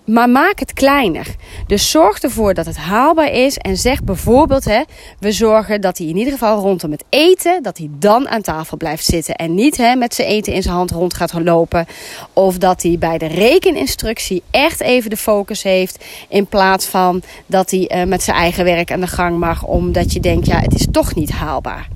Maar 0.04 0.30
maak 0.30 0.58
het 0.58 0.72
kleiner. 0.72 1.26
Dus 1.66 1.90
zorg 1.90 2.18
ervoor 2.18 2.54
dat 2.54 2.66
het 2.66 2.76
haalbaar 2.76 3.32
is. 3.32 3.56
En 3.56 3.76
zeg 3.76 4.02
bijvoorbeeld, 4.02 4.64
hè, 4.64 4.82
we 5.18 5.32
zorgen 5.32 5.80
dat 5.80 5.98
hij 5.98 6.06
in 6.06 6.16
ieder 6.16 6.32
geval 6.32 6.60
rondom 6.60 6.90
het 6.90 7.04
eten, 7.08 7.62
dat 7.62 7.78
hij 7.78 7.88
dan 7.90 8.28
aan 8.28 8.42
tafel 8.42 8.76
blijft 8.76 9.04
zitten. 9.04 9.34
En 9.34 9.54
niet 9.54 9.76
hè, 9.76 9.94
met 9.94 10.14
zijn 10.14 10.28
eten 10.28 10.52
in 10.52 10.62
zijn 10.62 10.74
hand 10.74 10.90
rond 10.90 11.14
gaat 11.14 11.32
lopen. 11.32 11.86
Of 12.32 12.58
dat 12.58 12.82
hij 12.82 12.96
bij 12.98 13.18
de 13.18 13.26
rekeninstructie 13.26 14.42
echt 14.50 14.80
even 14.80 15.10
de 15.10 15.16
focus 15.16 15.62
heeft. 15.62 16.04
In 16.28 16.46
plaats 16.46 16.86
van 16.86 17.22
dat 17.46 17.70
hij 17.70 17.90
uh, 17.94 18.04
met 18.04 18.22
zijn 18.22 18.36
eigen 18.36 18.64
werk 18.64 18.92
aan 18.92 19.00
de 19.00 19.06
gang 19.06 19.38
mag. 19.38 19.64
Omdat 19.64 20.12
je 20.12 20.20
denkt, 20.20 20.46
ja, 20.46 20.60
het 20.60 20.74
is 20.74 20.86
toch 20.90 21.14
niet 21.14 21.30
haalbaar. 21.30 21.88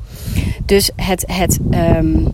Dus 0.64 0.90
het, 0.96 1.24
het 1.26 1.58
um, 1.74 2.28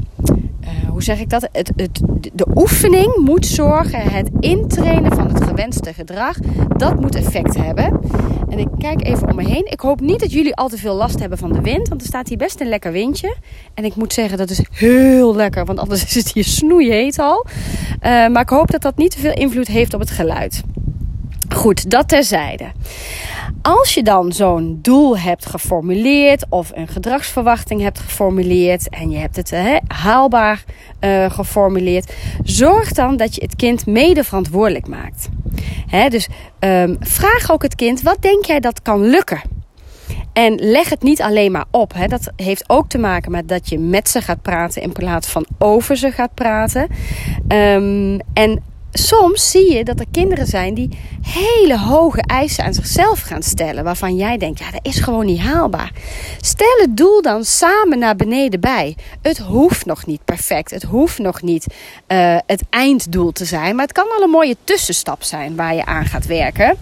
uh, 0.66 0.90
hoe 0.90 1.02
zeg 1.02 1.20
ik 1.20 1.30
dat? 1.30 1.48
Het, 1.52 1.72
het, 1.76 2.00
de 2.32 2.46
oefening 2.54 3.16
moet 3.16 3.46
zorgen, 3.46 4.00
het 4.00 4.30
intrainen 4.40 5.14
van 5.14 5.28
het 5.28 5.44
gewenste 5.44 5.92
gedrag, 5.92 6.36
dat 6.76 7.00
moet 7.00 7.14
effect 7.14 7.56
hebben. 7.56 8.00
En 8.48 8.58
ik 8.58 8.68
kijk 8.78 9.06
even 9.06 9.28
om 9.28 9.36
me 9.36 9.44
heen. 9.44 9.66
Ik 9.70 9.80
hoop 9.80 10.00
niet 10.00 10.20
dat 10.20 10.32
jullie 10.32 10.56
al 10.56 10.68
te 10.68 10.78
veel 10.78 10.94
last 10.94 11.20
hebben 11.20 11.38
van 11.38 11.52
de 11.52 11.60
wind, 11.60 11.88
want 11.88 12.00
er 12.00 12.06
staat 12.06 12.28
hier 12.28 12.38
best 12.38 12.60
een 12.60 12.68
lekker 12.68 12.92
windje. 12.92 13.36
En 13.74 13.84
ik 13.84 13.94
moet 13.94 14.12
zeggen, 14.12 14.38
dat 14.38 14.50
is 14.50 14.60
heel 14.70 15.34
lekker, 15.34 15.64
want 15.64 15.78
anders 15.78 16.04
is 16.06 16.14
het 16.14 16.32
hier 16.32 16.44
snoeiheet 16.44 17.18
al. 17.18 17.46
Uh, 17.46 18.28
maar 18.28 18.42
ik 18.42 18.48
hoop 18.48 18.70
dat 18.70 18.82
dat 18.82 18.96
niet 18.96 19.10
te 19.10 19.18
veel 19.18 19.34
invloed 19.34 19.66
heeft 19.66 19.94
op 19.94 20.00
het 20.00 20.10
geluid. 20.10 20.62
Goed, 21.48 21.90
dat 21.90 22.08
terzijde. 22.08 22.64
Als 23.62 23.94
je 23.94 24.02
dan 24.02 24.32
zo'n 24.32 24.78
doel 24.82 25.18
hebt 25.18 25.46
geformuleerd 25.46 26.46
of 26.48 26.70
een 26.74 26.88
gedragsverwachting 26.88 27.80
hebt 27.80 27.98
geformuleerd 27.98 28.88
en 28.88 29.10
je 29.10 29.18
hebt 29.18 29.36
het 29.36 29.50
he, 29.50 29.78
haalbaar 29.86 30.64
uh, 31.00 31.30
geformuleerd, 31.30 32.12
zorg 32.42 32.92
dan 32.92 33.16
dat 33.16 33.34
je 33.34 33.42
het 33.42 33.56
kind 33.56 33.86
mede 33.86 34.24
verantwoordelijk 34.24 34.88
maakt. 34.88 35.28
Dus 36.08 36.28
um, 36.60 36.96
vraag 37.00 37.50
ook 37.50 37.62
het 37.62 37.74
kind: 37.74 38.02
wat 38.02 38.22
denk 38.22 38.44
jij 38.44 38.60
dat 38.60 38.82
kan 38.82 39.00
lukken? 39.00 39.40
En 40.32 40.54
leg 40.54 40.88
het 40.88 41.02
niet 41.02 41.22
alleen 41.22 41.52
maar 41.52 41.64
op. 41.70 41.92
Dat 42.08 42.32
heeft 42.36 42.64
ook 42.66 42.88
te 42.88 42.98
maken 42.98 43.30
met 43.30 43.48
dat 43.48 43.68
je 43.68 43.78
met 43.78 44.08
ze 44.08 44.20
gaat 44.22 44.42
praten 44.42 44.82
in 44.82 44.92
plaats 44.92 45.28
van 45.28 45.46
over 45.58 45.96
ze 45.96 46.10
gaat 46.10 46.34
praten. 46.34 46.86
Um, 47.48 48.20
en 48.32 48.62
soms 48.98 49.50
zie 49.50 49.72
je 49.72 49.84
dat 49.84 50.00
er 50.00 50.06
kinderen 50.10 50.46
zijn 50.46 50.74
die 50.74 50.98
hele 51.20 51.78
hoge 51.78 52.22
eisen 52.22 52.64
aan 52.64 52.74
zichzelf 52.74 53.20
gaan 53.20 53.42
stellen. 53.42 53.84
Waarvan 53.84 54.16
jij 54.16 54.38
denkt, 54.38 54.58
ja, 54.58 54.70
dat 54.70 54.80
is 54.82 54.98
gewoon 54.98 55.26
niet 55.26 55.40
haalbaar. 55.40 55.92
Stel 56.40 56.76
het 56.80 56.96
doel 56.96 57.22
dan 57.22 57.44
samen 57.44 57.98
naar 57.98 58.16
beneden 58.16 58.60
bij. 58.60 58.96
Het 59.22 59.38
hoeft 59.38 59.86
nog 59.86 60.06
niet 60.06 60.24
perfect. 60.24 60.70
Het 60.70 60.82
hoeft 60.82 61.18
nog 61.18 61.42
niet 61.42 61.66
uh, 62.08 62.38
het 62.46 62.62
einddoel 62.70 63.32
te 63.32 63.44
zijn. 63.44 63.74
Maar 63.74 63.84
het 63.84 63.94
kan 63.94 64.10
al 64.16 64.22
een 64.22 64.30
mooie 64.30 64.56
tussenstap 64.64 65.22
zijn 65.22 65.56
waar 65.56 65.74
je 65.74 65.84
aan 65.84 66.06
gaat 66.06 66.26
werken. 66.26 66.76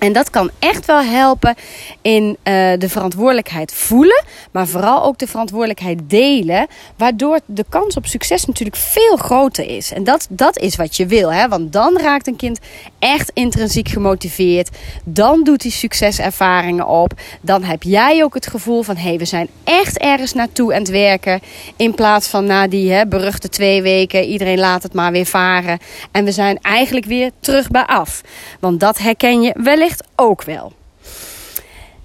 En 0.00 0.12
dat 0.12 0.30
kan 0.30 0.50
echt 0.58 0.86
wel 0.86 1.02
helpen 1.02 1.54
in 2.02 2.24
uh, 2.24 2.34
de 2.78 2.88
verantwoordelijkheid 2.88 3.72
voelen, 3.74 4.24
maar 4.50 4.66
vooral 4.66 5.04
ook 5.04 5.18
de 5.18 5.26
verantwoordelijkheid 5.26 5.98
delen, 6.06 6.66
waardoor 6.96 7.40
de 7.46 7.64
kans 7.68 7.96
op 7.96 8.06
succes 8.06 8.44
natuurlijk 8.44 8.76
veel 8.76 9.16
groter 9.16 9.68
is. 9.68 9.92
En 9.92 10.04
dat, 10.04 10.26
dat 10.30 10.58
is 10.58 10.76
wat 10.76 10.96
je 10.96 11.06
wil, 11.06 11.32
hè? 11.32 11.48
want 11.48 11.72
dan 11.72 11.98
raakt 11.98 12.26
een 12.26 12.36
kind 12.36 12.58
echt 12.98 13.30
intrinsiek 13.34 13.88
gemotiveerd. 13.88 14.68
Dan 15.04 15.44
doet 15.44 15.62
hij 15.62 15.70
succeservaringen 15.70 16.86
op. 16.86 17.12
Dan 17.40 17.62
heb 17.62 17.82
jij 17.82 18.24
ook 18.24 18.34
het 18.34 18.46
gevoel 18.46 18.82
van 18.82 18.96
hé, 18.96 19.08
hey, 19.08 19.18
we 19.18 19.24
zijn 19.24 19.48
echt 19.64 19.98
ergens 19.98 20.32
naartoe 20.32 20.74
aan 20.74 20.80
het 20.80 20.90
werken. 20.90 21.40
In 21.76 21.94
plaats 21.94 22.28
van 22.28 22.44
na 22.44 22.68
die 22.68 22.92
hè, 22.92 23.06
beruchte 23.06 23.48
twee 23.48 23.82
weken, 23.82 24.24
iedereen 24.24 24.58
laat 24.58 24.82
het 24.82 24.94
maar 24.94 25.12
weer 25.12 25.26
varen. 25.26 25.78
En 26.10 26.24
we 26.24 26.32
zijn 26.32 26.58
eigenlijk 26.62 27.06
weer 27.06 27.30
terug 27.40 27.68
bij 27.68 27.86
af. 27.86 28.20
Want 28.60 28.80
dat 28.80 28.98
herken 28.98 29.42
je 29.42 29.54
wellicht 29.62 29.89
ook 30.16 30.42
wel. 30.42 30.72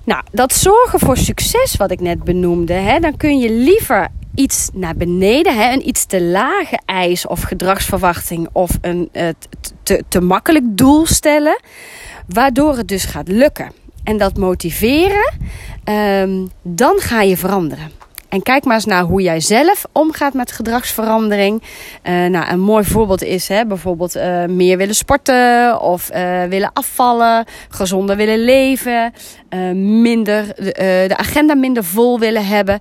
Nou, 0.04 0.24
dat 0.32 0.54
zorgen 0.54 1.00
voor 1.00 1.18
succes 1.18 1.76
wat 1.76 1.92
ik 1.92 2.00
net 2.00 2.24
benoemde, 2.24 2.74
hè, 2.74 3.00
dan 3.00 3.18
kun 3.18 3.40
je 3.40 3.52
liever 3.52 4.08
iets 4.36 4.70
naar 4.74 4.96
beneden, 4.96 5.58
hè, 5.58 5.74
een 5.74 5.88
iets 5.88 6.06
te 6.06 6.22
lage 6.22 6.80
eis 6.86 7.28
of 7.28 7.42
gedragsverwachting 7.42 8.50
of 8.52 8.70
een 8.82 9.10
uh, 9.14 9.28
te, 9.84 10.04
te 10.08 10.22
makkelijk 10.22 10.78
doel 10.78 11.06
stellen, 11.06 11.60
waardoor 12.28 12.78
het 12.78 12.88
dus 12.88 13.06
gaat 13.06 13.28
lukken. 13.28 13.72
En 14.04 14.18
dat 14.18 14.38
motiveren, 14.38 15.34
um, 15.90 16.50
dan 16.62 17.00
ga 17.00 17.22
je 17.22 17.38
veranderen. 17.38 17.92
En 18.36 18.44
kijk 18.44 18.64
maar 18.64 18.76
eens 18.76 18.86
naar 18.86 19.04
hoe 19.04 19.22
jij 19.22 19.40
zelf 19.40 19.86
omgaat 19.92 20.34
met 20.34 20.52
gedragsverandering. 20.52 21.62
Uh, 22.04 22.26
nou, 22.26 22.52
een 22.52 22.60
mooi 22.60 22.84
voorbeeld 22.84 23.24
is 23.24 23.48
hè, 23.48 23.66
bijvoorbeeld 23.66 24.16
uh, 24.16 24.46
meer 24.46 24.78
willen 24.78 24.96
sporten 24.96 25.82
of 25.82 26.12
uh, 26.16 26.44
willen 26.44 26.70
afvallen, 26.74 27.46
gezonder 27.70 28.16
willen 28.16 28.40
leven, 28.40 29.14
minder, 30.02 30.56
de 31.08 31.18
agenda 31.18 31.56
minder 31.56 31.84
vol 31.84 32.20
willen 32.20 32.46
hebben. 32.46 32.80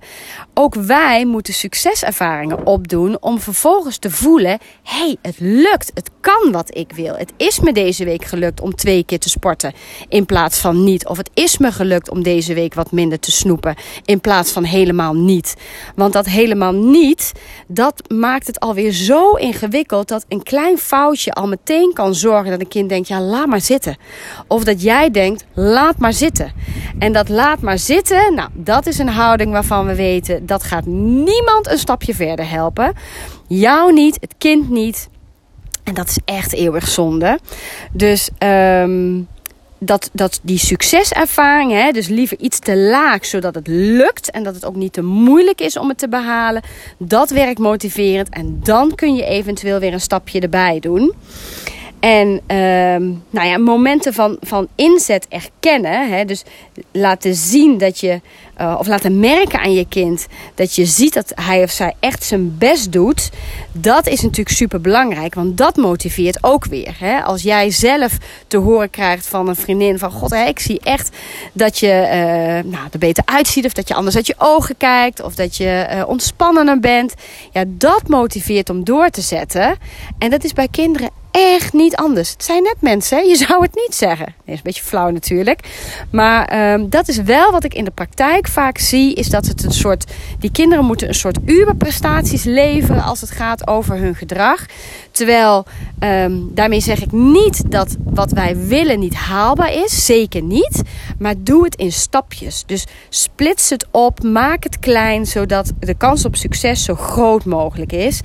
Ook 0.53 0.75
wij 0.75 1.25
moeten 1.25 1.53
succeservaringen 1.53 2.65
opdoen 2.65 3.17
om 3.21 3.39
vervolgens 3.39 3.97
te 3.97 4.11
voelen: 4.11 4.57
hey, 4.83 5.17
het 5.21 5.35
lukt, 5.39 5.91
het 5.93 6.09
kan 6.21 6.51
wat 6.51 6.77
ik 6.77 6.91
wil. 6.91 7.15
Het 7.15 7.33
is 7.37 7.59
me 7.59 7.71
deze 7.71 8.05
week 8.05 8.25
gelukt 8.25 8.61
om 8.61 8.75
twee 8.75 9.03
keer 9.03 9.19
te 9.19 9.29
sporten 9.29 9.73
in 10.09 10.25
plaats 10.25 10.59
van 10.59 10.83
niet. 10.83 11.07
Of 11.07 11.17
het 11.17 11.29
is 11.33 11.57
me 11.57 11.71
gelukt 11.71 12.09
om 12.09 12.23
deze 12.23 12.53
week 12.53 12.73
wat 12.73 12.91
minder 12.91 13.19
te 13.19 13.31
snoepen 13.31 13.75
in 14.05 14.21
plaats 14.21 14.51
van 14.51 14.63
helemaal 14.63 15.13
Want 15.95 16.13
dat 16.13 16.25
helemaal 16.25 16.73
niet, 16.73 17.31
dat 17.67 18.11
maakt 18.11 18.47
het 18.47 18.59
alweer 18.59 18.91
zo 18.91 19.31
ingewikkeld 19.33 20.07
dat 20.07 20.25
een 20.27 20.43
klein 20.43 20.77
foutje 20.77 21.33
al 21.33 21.47
meteen 21.47 21.93
kan 21.93 22.15
zorgen 22.15 22.51
dat 22.51 22.59
een 22.59 22.67
kind 22.67 22.89
denkt: 22.89 23.07
ja, 23.07 23.21
laat 23.21 23.47
maar 23.47 23.61
zitten. 23.61 23.97
Of 24.47 24.63
dat 24.63 24.81
jij 24.81 25.11
denkt: 25.11 25.45
laat 25.53 25.97
maar 25.97 26.13
zitten. 26.13 26.51
En 26.99 27.13
dat 27.13 27.29
laat 27.29 27.61
maar 27.61 27.77
zitten, 27.77 28.33
nou, 28.33 28.49
dat 28.53 28.85
is 28.85 28.97
een 28.97 29.09
houding 29.09 29.51
waarvan 29.51 29.85
we 29.85 29.95
weten 29.95 30.45
dat 30.45 30.63
gaat 30.63 30.85
niemand 30.85 31.67
een 31.67 31.77
stapje 31.77 32.13
verder 32.13 32.49
helpen. 32.49 32.93
Jou 33.47 33.93
niet, 33.93 34.17
het 34.19 34.35
kind 34.37 34.69
niet. 34.69 35.09
En 35.83 35.93
dat 35.93 36.07
is 36.07 36.19
echt 36.25 36.53
eeuwig 36.53 36.87
zonde. 36.87 37.39
Dus 37.91 38.29
um, 38.39 39.27
dat, 39.85 40.09
dat 40.13 40.39
die 40.41 40.57
succeservaring, 40.57 41.71
hè, 41.71 41.91
dus 41.91 42.07
liever 42.07 42.39
iets 42.39 42.59
te 42.59 42.77
laag 42.77 43.25
zodat 43.25 43.55
het 43.55 43.67
lukt 43.67 44.31
en 44.31 44.43
dat 44.43 44.55
het 44.55 44.65
ook 44.65 44.75
niet 44.75 44.93
te 44.93 45.03
moeilijk 45.03 45.61
is 45.61 45.77
om 45.77 45.89
het 45.89 45.97
te 45.97 46.09
behalen, 46.09 46.63
dat 46.97 47.29
werkt 47.29 47.59
motiverend 47.59 48.29
en 48.29 48.59
dan 48.63 48.95
kun 48.95 49.15
je 49.15 49.25
eventueel 49.25 49.79
weer 49.79 49.93
een 49.93 50.01
stapje 50.01 50.39
erbij 50.39 50.79
doen. 50.79 51.13
En 52.05 52.29
uh, 52.47 53.17
nou 53.29 53.47
ja, 53.47 53.57
momenten 53.57 54.13
van, 54.13 54.37
van 54.41 54.67
inzet 54.75 55.25
erkennen. 55.29 56.09
Hè, 56.09 56.25
dus 56.25 56.43
laten 56.91 57.35
zien 57.35 57.77
dat 57.77 57.99
je, 57.99 58.21
uh, 58.61 58.75
of 58.79 58.87
laten 58.87 59.19
merken 59.19 59.59
aan 59.59 59.73
je 59.73 59.87
kind 59.87 60.27
dat 60.55 60.75
je 60.75 60.85
ziet 60.85 61.13
dat 61.13 61.31
hij 61.35 61.63
of 61.63 61.71
zij 61.71 61.93
echt 61.99 62.23
zijn 62.23 62.57
best 62.57 62.91
doet. 62.91 63.29
Dat 63.71 64.07
is 64.07 64.21
natuurlijk 64.21 64.55
super 64.55 64.81
belangrijk, 64.81 65.35
want 65.35 65.57
dat 65.57 65.75
motiveert 65.75 66.43
ook 66.43 66.65
weer. 66.65 66.95
Hè. 66.99 67.21
Als 67.23 67.41
jij 67.41 67.71
zelf 67.71 68.17
te 68.47 68.57
horen 68.57 68.89
krijgt 68.89 69.27
van 69.27 69.47
een 69.47 69.55
vriendin: 69.55 69.99
van 69.99 70.11
God, 70.11 70.33
ik 70.33 70.59
zie 70.59 70.79
echt 70.79 71.17
dat 71.53 71.79
je 71.79 71.87
uh, 71.87 72.71
nou, 72.71 72.87
er 72.91 72.99
beter 72.99 73.23
uitziet, 73.25 73.65
of 73.65 73.73
dat 73.73 73.87
je 73.87 73.93
anders 73.93 74.15
uit 74.15 74.27
je 74.27 74.35
ogen 74.37 74.77
kijkt, 74.77 75.21
of 75.21 75.35
dat 75.35 75.57
je 75.57 75.87
uh, 75.91 76.07
ontspannender 76.07 76.79
bent. 76.79 77.13
Ja, 77.51 77.63
dat 77.67 78.07
motiveert 78.07 78.69
om 78.69 78.83
door 78.83 79.09
te 79.09 79.21
zetten. 79.21 79.75
En 80.19 80.29
dat 80.29 80.43
is 80.43 80.53
bij 80.53 80.67
kinderen 80.71 81.23
echt 81.35 81.73
niet 81.73 81.95
anders. 81.95 82.31
Het 82.31 82.43
zijn 82.43 82.63
net 82.63 82.75
mensen, 82.79 83.27
je 83.27 83.35
zou 83.35 83.61
het 83.61 83.75
niet 83.75 83.95
zeggen. 83.95 84.35
Is 84.45 84.55
een 84.55 84.59
beetje 84.63 84.83
flauw 84.83 85.09
natuurlijk. 85.09 85.59
Maar 86.11 86.73
um, 86.73 86.89
dat 86.89 87.07
is 87.07 87.17
wel 87.17 87.51
wat 87.51 87.63
ik 87.63 87.73
in 87.73 87.85
de 87.85 87.91
praktijk 87.91 88.47
vaak 88.47 88.77
zie. 88.77 89.13
Is 89.13 89.29
dat 89.29 89.45
het 89.45 89.63
een 89.63 89.71
soort. 89.71 90.11
Die 90.39 90.51
kinderen 90.51 90.85
moeten 90.85 91.07
een 91.07 91.13
soort 91.13 91.37
uberprestaties 91.45 92.43
leveren 92.43 93.03
als 93.03 93.21
het 93.21 93.31
gaat 93.31 93.67
over 93.67 93.97
hun 93.97 94.15
gedrag. 94.15 94.65
Terwijl 95.11 95.65
um, 95.99 96.51
daarmee 96.53 96.79
zeg 96.79 97.01
ik 97.01 97.11
niet 97.11 97.71
dat 97.71 97.95
wat 98.03 98.31
wij 98.31 98.57
willen 98.57 98.99
niet 98.99 99.13
haalbaar 99.13 99.73
is. 99.73 100.05
Zeker 100.05 100.41
niet. 100.41 100.81
Maar 101.19 101.33
doe 101.37 101.63
het 101.63 101.75
in 101.75 101.91
stapjes. 101.91 102.63
Dus 102.65 102.85
splits 103.09 103.69
het 103.69 103.87
op. 103.91 104.23
Maak 104.23 104.63
het 104.63 104.79
klein. 104.79 105.25
Zodat 105.25 105.71
de 105.79 105.93
kans 105.93 106.25
op 106.25 106.35
succes 106.35 106.83
zo 106.83 106.95
groot 106.95 107.45
mogelijk 107.45 107.91
is. 107.91 108.19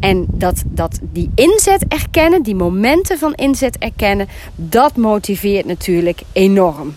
En 0.00 0.26
dat, 0.32 0.62
dat 0.66 0.98
die 1.02 1.30
inzet 1.34 1.84
erkennen. 1.88 2.42
Die 2.42 2.54
momenten 2.56 3.18
van 3.18 3.34
inzet 3.34 3.78
erkennen. 3.78 4.28
Dat 4.54 4.96
motiveert 4.96 5.66
natuurlijk 5.66 6.20
enorm. 6.32 6.96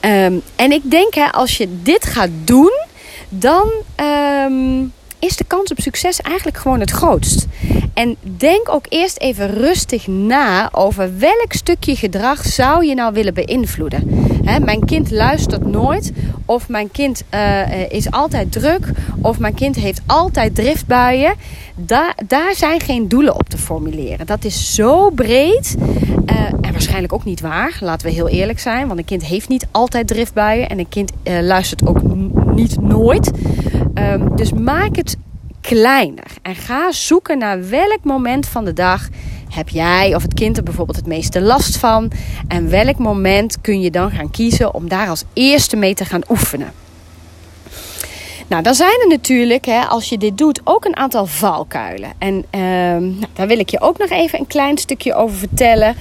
Um, 0.00 0.42
en 0.56 0.72
ik 0.72 0.90
denk 0.90 1.14
hè, 1.14 1.32
als 1.32 1.56
je 1.56 1.82
dit 1.82 2.04
gaat 2.04 2.30
doen. 2.44 2.72
Dan. 3.28 3.70
Um, 4.50 4.92
is 5.18 5.36
de 5.36 5.44
kans 5.44 5.70
op 5.70 5.80
succes 5.80 6.20
eigenlijk 6.20 6.56
gewoon 6.56 6.80
het 6.80 6.90
grootst. 6.90 7.46
En 7.96 8.16
denk 8.20 8.68
ook 8.68 8.86
eerst 8.88 9.18
even 9.18 9.50
rustig 9.50 10.06
na 10.06 10.68
over 10.72 11.18
welk 11.18 11.52
stukje 11.52 11.96
gedrag 11.96 12.44
zou 12.44 12.86
je 12.86 12.94
nou 12.94 13.12
willen 13.12 13.34
beïnvloeden. 13.34 14.28
mijn 14.64 14.84
kind 14.84 15.10
luistert 15.10 15.66
nooit, 15.66 16.12
of 16.44 16.68
mijn 16.68 16.90
kind 16.90 17.22
uh, 17.34 17.90
is 17.90 18.10
altijd 18.10 18.52
druk, 18.52 18.90
of 19.20 19.38
mijn 19.38 19.54
kind 19.54 19.76
heeft 19.76 20.00
altijd 20.06 20.54
driftbuien. 20.54 21.34
Daar, 22.26 22.54
zijn 22.54 22.80
geen 22.80 23.08
doelen 23.08 23.34
op 23.34 23.48
te 23.48 23.58
formuleren. 23.58 24.26
Dat 24.26 24.44
is 24.44 24.74
zo 24.74 25.10
breed 25.10 25.76
uh, 25.78 26.36
en 26.60 26.72
waarschijnlijk 26.72 27.12
ook 27.12 27.24
niet 27.24 27.40
waar. 27.40 27.78
Laten 27.80 28.06
we 28.06 28.12
heel 28.12 28.28
eerlijk 28.28 28.58
zijn, 28.58 28.86
want 28.86 28.98
een 28.98 29.04
kind 29.04 29.24
heeft 29.24 29.48
niet 29.48 29.66
altijd 29.70 30.06
driftbuien 30.06 30.68
en 30.68 30.78
een 30.78 30.88
kind 30.88 31.12
uh, 31.24 31.40
luistert 31.40 31.86
ook 31.86 32.02
niet 32.54 32.80
nooit. 32.80 33.30
Um, 33.94 34.36
dus 34.36 34.52
maak 34.52 34.96
het 34.96 35.16
kleiner 35.66 36.26
en 36.42 36.54
ga 36.54 36.92
zoeken 36.92 37.38
naar 37.38 37.68
welk 37.68 37.98
moment 38.02 38.48
van 38.48 38.64
de 38.64 38.72
dag 38.72 39.08
heb 39.48 39.68
jij 39.68 40.14
of 40.14 40.22
het 40.22 40.34
kind 40.34 40.56
er 40.56 40.62
bijvoorbeeld 40.62 40.96
het 40.96 41.06
meeste 41.06 41.40
last 41.40 41.76
van 41.76 42.10
en 42.48 42.70
welk 42.70 42.98
moment 42.98 43.60
kun 43.60 43.80
je 43.80 43.90
dan 43.90 44.10
gaan 44.10 44.30
kiezen 44.30 44.74
om 44.74 44.88
daar 44.88 45.08
als 45.08 45.24
eerste 45.32 45.76
mee 45.76 45.94
te 45.94 46.04
gaan 46.04 46.22
oefenen. 46.28 46.72
Nou, 48.46 48.62
dan 48.62 48.74
zijn 48.74 49.00
er 49.00 49.08
natuurlijk, 49.08 49.64
hè, 49.64 49.80
als 49.80 50.08
je 50.08 50.18
dit 50.18 50.38
doet, 50.38 50.60
ook 50.64 50.84
een 50.84 50.96
aantal 50.96 51.26
valkuilen. 51.26 52.12
En 52.18 52.34
um, 52.34 53.18
nou, 53.18 53.26
daar 53.32 53.46
wil 53.46 53.58
ik 53.58 53.70
je 53.70 53.80
ook 53.80 53.98
nog 53.98 54.10
even 54.10 54.38
een 54.38 54.46
klein 54.46 54.78
stukje 54.78 55.14
over 55.14 55.36
vertellen. 55.36 55.96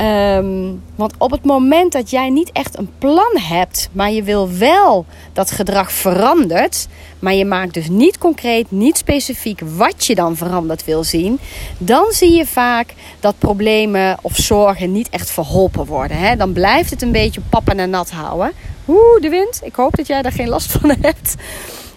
Ehm, 0.00 0.72
want 0.94 1.14
op 1.18 1.30
het 1.30 1.44
moment 1.44 1.92
dat 1.92 2.10
jij 2.10 2.30
niet 2.30 2.52
echt 2.52 2.78
een 2.78 2.90
plan 2.98 3.38
hebt, 3.38 3.88
maar 3.92 4.10
je 4.10 4.22
wil 4.22 4.50
wel 4.50 5.04
dat 5.32 5.50
gedrag 5.50 5.92
verandert, 5.92 6.88
maar 7.18 7.34
je 7.34 7.44
maakt 7.44 7.74
dus 7.74 7.88
niet 7.88 8.18
concreet, 8.18 8.70
niet 8.70 8.96
specifiek 8.96 9.60
wat 9.76 10.06
je 10.06 10.14
dan 10.14 10.36
veranderd 10.36 10.84
wil 10.84 11.04
zien, 11.04 11.38
dan 11.78 12.04
zie 12.10 12.32
je 12.32 12.46
vaak 12.46 12.94
dat 13.20 13.34
problemen 13.38 14.18
of 14.22 14.36
zorgen 14.36 14.92
niet 14.92 15.08
echt 15.08 15.30
verholpen 15.30 15.86
worden. 15.86 16.16
Hè? 16.16 16.36
Dan 16.36 16.52
blijft 16.52 16.90
het 16.90 17.02
een 17.02 17.12
beetje 17.12 17.40
pappen 17.50 17.78
en 17.78 17.90
nat 17.90 18.10
houden. 18.10 18.52
Oeh, 18.88 19.20
de 19.20 19.28
wind. 19.28 19.60
Ik 19.62 19.74
hoop 19.74 19.96
dat 19.96 20.06
jij 20.06 20.22
daar 20.22 20.32
geen 20.32 20.48
last 20.48 20.72
van 20.72 20.94
hebt. 21.00 21.34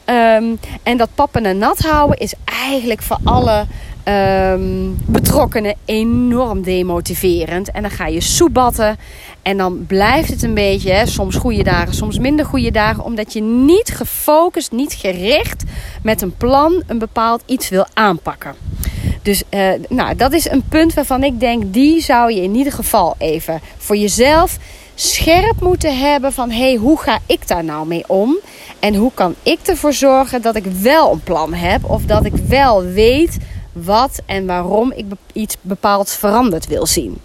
Ehm, 0.06 0.56
en 0.84 0.98
dat 0.98 1.10
pappen 1.16 1.46
en 1.46 1.58
nat 1.58 1.80
houden 1.80 2.18
is 2.18 2.34
eigenlijk 2.46 3.02
voor 3.02 3.18
alle 3.24 3.66
um, 4.06 4.98
betrokkenen 5.06 5.76
enorm 5.86 6.62
demotiverend. 6.62 7.72
En 7.72 7.82
dan 7.82 7.92
ga 7.92 8.08
je 8.08 8.22
soebatten. 8.22 8.98
En 9.42 9.58
dan 9.58 9.86
blijft 9.86 10.30
het 10.30 10.44
een 10.44 10.54
beetje, 10.54 10.92
hè, 10.92 11.06
soms 11.06 11.36
goede 11.36 11.64
dagen, 11.64 11.94
soms 11.94 12.20
minder 12.20 12.46
goede 12.46 12.72
dagen. 12.72 13.04
Omdat 13.04 13.34
je 13.34 13.42
niet 13.42 13.92
gefocust, 13.96 14.72
niet 14.72 14.94
gericht 14.94 15.64
met 16.04 16.22
een 16.22 16.38
plan 16.38 16.84
een 16.88 17.00
bepaald 17.00 17.44
iets 17.46 17.70
wil 17.70 17.86
aanpakken. 17.94 18.56
Dus 19.22 19.44
uh, 19.50 19.70
nou, 19.90 20.16
dat 20.16 20.34
is 20.34 20.50
een 20.50 20.64
punt 20.70 20.94
waarvan 20.94 21.24
ik 21.24 21.40
denk, 21.40 21.74
die 21.74 22.02
zou 22.02 22.32
je 22.32 22.42
in 22.42 22.56
ieder 22.56 22.74
geval 22.74 23.16
even 23.18 23.62
voor 23.78 23.98
jezelf 23.98 24.58
scherp 24.96 25.62
moeten 25.62 25.98
hebben 25.98 26.34
van 26.34 26.52
hey, 26.52 26.76
hoe 26.76 27.00
ga 27.00 27.20
ik 27.26 27.48
daar 27.48 27.64
nou 27.64 27.88
mee 27.88 28.04
om? 28.08 28.38
En 28.80 28.96
hoe 28.96 29.12
kan 29.14 29.36
ik 29.44 29.60
ervoor 29.64 29.94
zorgen 29.94 30.42
dat 30.42 30.56
ik 30.56 30.66
wel 30.66 31.12
een 31.12 31.24
plan 31.24 31.54
heb 31.54 31.90
of 31.90 32.06
dat 32.06 32.26
ik 32.26 32.34
wel 32.48 32.84
weet 32.84 33.38
wat 33.74 34.22
en 34.25 34.46
waarom 34.46 34.92
ik 34.92 35.06
iets 35.34 35.56
bepaalds 35.62 36.15
veranderd 36.15 36.68
wil 36.68 36.86
zien. 36.86 37.18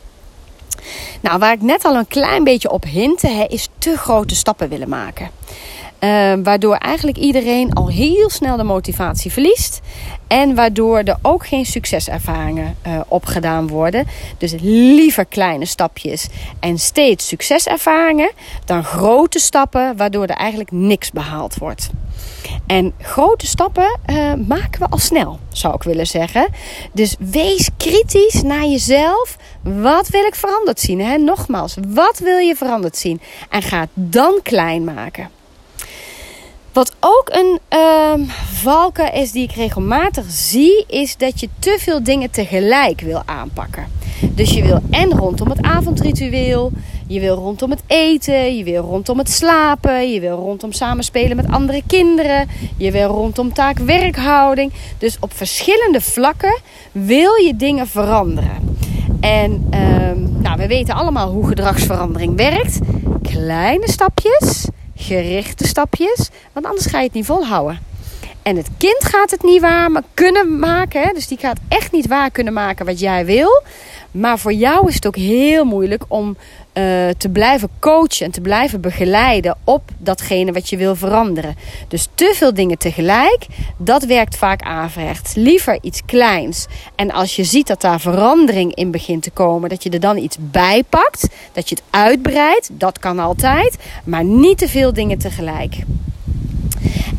Nou, 1.21 1.38
waar 1.38 1.52
ik 1.52 1.62
net 1.62 1.85
al 1.85 1.95
een 1.95 2.07
klein 2.07 2.45
beetje 2.45 2.71
op 2.71 2.85
hintte, 2.85 3.47
is 3.49 3.69
te 3.78 3.97
grote 3.97 4.35
stappen 4.35 4.69
willen 4.69 4.88
maken. 4.88 5.31
Uh, 6.00 6.33
waardoor 6.43 6.75
eigenlijk 6.75 7.19
iedereen 7.19 7.73
al 7.73 7.88
heel 7.88 8.31
snel 8.31 8.57
de 8.57 8.62
motivatie 8.62 9.33
verliest. 9.33 9.81
En 10.26 10.55
waardoor 10.55 10.99
er 10.99 11.17
ook 11.23 11.47
geen 11.47 11.67
succeservaringen 11.67 12.76
uh, 12.87 13.00
opgedaan 13.09 13.69
worden. 13.69 14.07
Dus 14.38 14.55
liever 14.61 15.25
kleine 15.25 15.64
stapjes 15.64 16.28
en 16.61 16.78
steeds 16.78 17.28
succeservaringen 17.28 18.31
dan 18.64 18.85
grote 18.85 19.38
stappen, 19.38 19.97
waardoor 19.97 20.26
er 20.26 20.37
eigenlijk 20.37 20.71
niks 20.71 21.11
behaald 21.11 21.57
wordt. 21.57 21.90
En 22.67 22.93
grote 23.00 23.47
stappen 23.47 23.99
uh, 24.07 24.33
maken 24.47 24.81
we 24.81 24.87
al 24.88 24.99
snel, 24.99 25.38
zou 25.49 25.75
ik 25.75 25.83
willen 25.83 26.07
zeggen. 26.07 26.49
Dus 26.93 27.17
wees 27.19 27.69
kritisch 27.76 28.43
naar 28.43 28.67
jezelf. 28.67 29.37
Wat 29.62 30.09
wil 30.09 30.25
ik 30.25 30.35
veranderd 30.35 30.81
zien? 30.81 31.00
Hè? 31.00 31.17
Nogmaals, 31.17 31.76
wat 31.88 32.19
wil 32.19 32.38
je 32.38 32.57
veranderd 32.57 32.97
zien? 32.97 33.21
En 33.50 33.62
ga 33.62 33.81
het 33.81 33.90
dan 33.95 34.40
klein 34.43 34.85
maken. 34.85 35.38
Wat 36.79 36.97
ook 37.01 37.29
een 37.29 37.59
uh, 38.65 39.21
is 39.21 39.33
die 39.33 39.43
ik 39.43 39.53
regelmatig 39.53 40.25
zie, 40.29 40.85
is 40.87 41.17
dat 41.17 41.41
je 41.41 41.49
te 41.59 41.77
veel 41.79 42.03
dingen 42.03 42.31
tegelijk 42.31 43.01
wil 43.01 43.23
aanpakken. 43.25 43.87
Dus 44.21 44.55
je 44.55 44.63
wil 44.63 44.81
en 44.91 45.11
rondom 45.11 45.49
het 45.49 45.63
avondritueel, 45.63 46.73
je 47.07 47.21
wil 47.21 47.35
rondom 47.35 47.71
het 47.71 47.83
eten, 47.87 48.57
je 48.57 48.65
wil 48.65 48.83
rondom 48.83 49.19
het 49.19 49.31
slapen, 49.31 50.13
je 50.13 50.21
wil 50.21 50.37
rondom 50.37 50.73
samenspelen 50.73 51.37
met 51.37 51.49
andere 51.49 51.83
kinderen, 51.87 52.49
je 52.77 52.91
wil 52.91 53.09
rondom 53.09 53.53
taak-werkhouding. 53.53 54.73
Dus 54.99 55.17
op 55.21 55.33
verschillende 55.33 56.01
vlakken 56.01 56.61
wil 56.93 57.35
je 57.35 57.57
dingen 57.57 57.87
veranderen. 57.87 58.77
En 59.21 59.69
uh, 59.75 59.81
nou, 60.43 60.57
we 60.57 60.67
weten 60.67 60.95
allemaal 60.95 61.31
hoe 61.31 61.47
gedragsverandering 61.47 62.37
werkt. 62.37 62.79
Kleine 63.23 63.91
stapjes 63.91 64.69
gerichte 64.99 65.67
stapjes. 65.67 66.28
Want 66.52 66.67
anders 66.67 66.87
ga 66.87 66.99
je 66.99 67.05
het 67.05 67.14
niet 67.14 67.26
volhouden. 67.26 67.81
En 68.43 68.57
het 68.57 68.69
kind 68.78 69.05
gaat 69.05 69.31
het 69.31 69.43
niet 69.43 69.61
waar 69.61 70.02
kunnen 70.14 70.59
maken. 70.59 71.14
Dus 71.14 71.26
die 71.26 71.38
gaat 71.38 71.59
echt 71.69 71.93
niet 71.93 72.07
waar 72.07 72.31
kunnen 72.31 72.52
maken 72.52 72.87
wat 72.87 73.00
jij 73.00 73.25
wil. 73.25 73.62
Maar 74.11 74.38
voor 74.38 74.53
jou 74.53 74.88
is 74.88 74.95
het 74.95 75.07
ook 75.07 75.17
heel 75.17 75.65
moeilijk 75.65 76.05
om 76.09 76.29
uh, 76.29 76.35
te 77.19 77.29
blijven 77.33 77.69
coachen 77.79 78.27
en 78.27 78.31
te 78.31 78.41
blijven 78.41 78.81
begeleiden 78.81 79.57
op 79.65 79.83
datgene 79.99 80.53
wat 80.53 80.69
je 80.69 80.77
wil 80.77 80.97
veranderen. 80.97 81.57
Dus 81.88 82.09
te 82.15 82.33
veel 82.37 82.55
dingen 82.55 82.79
tegelijk, 82.79 83.47
dat 83.77 84.05
werkt 84.05 84.37
vaak 84.37 84.62
averechts. 84.62 85.35
Liever 85.35 85.79
iets 85.81 86.03
kleins. 86.07 86.67
En 86.95 87.11
als 87.11 87.37
je 87.37 87.45
ziet 87.45 87.67
dat 87.67 87.81
daar 87.81 88.00
verandering 88.00 88.75
in 88.75 88.91
begint 88.91 89.23
te 89.23 89.31
komen, 89.31 89.69
dat 89.69 89.83
je 89.83 89.91
er 89.91 90.00
dan 90.00 90.17
iets 90.17 90.37
bij 90.41 90.83
pakt, 90.88 91.29
dat 91.53 91.69
je 91.69 91.75
het 91.75 91.85
uitbreidt, 91.91 92.71
dat 92.73 92.99
kan 92.99 93.19
altijd, 93.19 93.77
maar 94.05 94.25
niet 94.25 94.59
te 94.59 94.69
veel 94.69 94.93
dingen 94.93 95.19
tegelijk. 95.19 95.77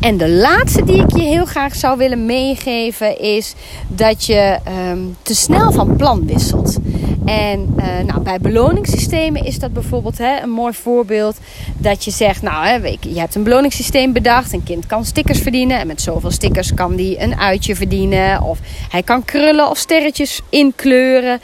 En 0.00 0.16
de 0.16 0.28
laatste 0.28 0.84
die 0.84 1.02
ik 1.02 1.16
je 1.16 1.22
heel 1.22 1.44
graag 1.44 1.74
zou 1.74 1.98
willen 1.98 2.26
meegeven 2.26 3.20
is 3.20 3.54
dat 3.88 4.24
je 4.24 4.58
um, 4.90 5.16
te 5.22 5.34
snel 5.34 5.72
van 5.72 5.96
plan 5.96 6.26
wisselt. 6.26 6.78
En 7.24 7.74
uh, 7.76 7.84
nou, 8.06 8.20
bij 8.20 8.38
beloningssystemen 8.38 9.44
is 9.44 9.58
dat 9.58 9.72
bijvoorbeeld 9.72 10.18
hè, 10.18 10.42
een 10.42 10.50
mooi 10.50 10.72
voorbeeld. 10.72 11.38
Dat 11.76 12.04
je 12.04 12.10
zegt, 12.10 12.42
nou, 12.42 12.66
hè, 12.66 12.74
je 13.00 13.18
hebt 13.18 13.34
een 13.34 13.42
beloningssysteem 13.42 14.12
bedacht. 14.12 14.52
Een 14.52 14.62
kind 14.62 14.86
kan 14.86 15.04
stickers 15.04 15.38
verdienen. 15.38 15.78
En 15.78 15.86
met 15.86 16.02
zoveel 16.02 16.30
stickers 16.30 16.74
kan 16.74 16.96
die 16.96 17.22
een 17.22 17.38
uitje 17.38 17.76
verdienen. 17.76 18.42
Of 18.42 18.58
hij 18.88 19.02
kan 19.02 19.24
krullen 19.24 19.70
of 19.70 19.78
sterretjes 19.78 20.40
inkleuren. 20.48 21.40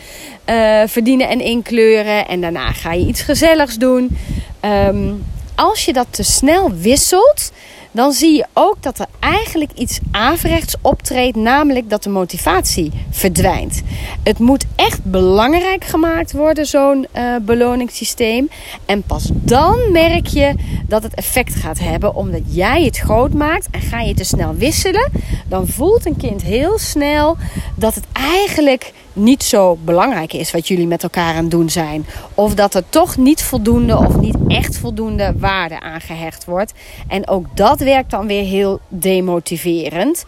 Uh, 0.50 0.82
verdienen 0.86 1.28
en 1.28 1.40
inkleuren. 1.40 2.28
En 2.28 2.40
daarna 2.40 2.72
ga 2.72 2.92
je 2.92 3.06
iets 3.06 3.20
gezelligs 3.20 3.76
doen. 3.76 4.16
Um, 4.64 5.24
als 5.54 5.84
je 5.84 5.92
dat 5.92 6.06
te 6.10 6.22
snel 6.22 6.72
wisselt 6.74 7.52
dan 7.96 8.12
zie 8.12 8.36
je 8.36 8.46
ook 8.52 8.82
dat 8.82 8.98
er 8.98 9.06
eigenlijk 9.18 9.70
iets 9.74 9.98
averechts 10.10 10.74
optreedt, 10.80 11.36
namelijk 11.36 11.90
dat 11.90 12.02
de 12.02 12.08
motivatie 12.08 12.92
verdwijnt. 13.10 13.82
Het 14.22 14.38
moet 14.38 14.64
echt 14.74 15.04
belangrijk 15.04 15.84
gemaakt 15.84 16.32
worden, 16.32 16.66
zo'n 16.66 17.06
uh, 17.16 17.36
beloningssysteem. 17.42 18.48
En 18.86 19.02
pas 19.02 19.30
dan 19.32 19.92
merk 19.92 20.26
je 20.26 20.54
dat 20.86 21.02
het 21.02 21.14
effect 21.14 21.54
gaat 21.54 21.78
hebben, 21.78 22.14
omdat 22.14 22.42
jij 22.46 22.84
het 22.84 22.98
groot 22.98 23.32
maakt 23.32 23.68
en 23.70 23.80
ga 23.80 24.00
je 24.00 24.14
te 24.14 24.24
snel 24.24 24.54
wisselen, 24.54 25.12
dan 25.48 25.66
voelt 25.66 26.06
een 26.06 26.16
kind 26.16 26.42
heel 26.42 26.78
snel 26.78 27.36
dat 27.74 27.94
het 27.94 28.04
eigenlijk 28.12 28.92
niet 29.16 29.42
zo 29.42 29.78
belangrijk 29.84 30.32
is 30.32 30.50
wat 30.50 30.68
jullie 30.68 30.86
met 30.86 31.02
elkaar 31.02 31.34
aan 31.34 31.42
het 31.42 31.50
doen 31.50 31.70
zijn. 31.70 32.06
Of 32.34 32.54
dat 32.54 32.74
er 32.74 32.88
toch 32.88 33.16
niet 33.16 33.42
voldoende 33.42 33.96
of 33.96 34.16
niet 34.16 34.36
echt 34.48 34.78
voldoende 34.78 35.34
waarde 35.38 35.80
aan 35.80 36.00
gehecht 36.00 36.44
wordt. 36.44 36.72
En 37.08 37.28
ook 37.28 37.46
dat 37.54 37.80
werkt 37.80 38.10
dan 38.10 38.26
weer 38.26 38.44
heel 38.44 38.80
demotiverend. 38.88 40.24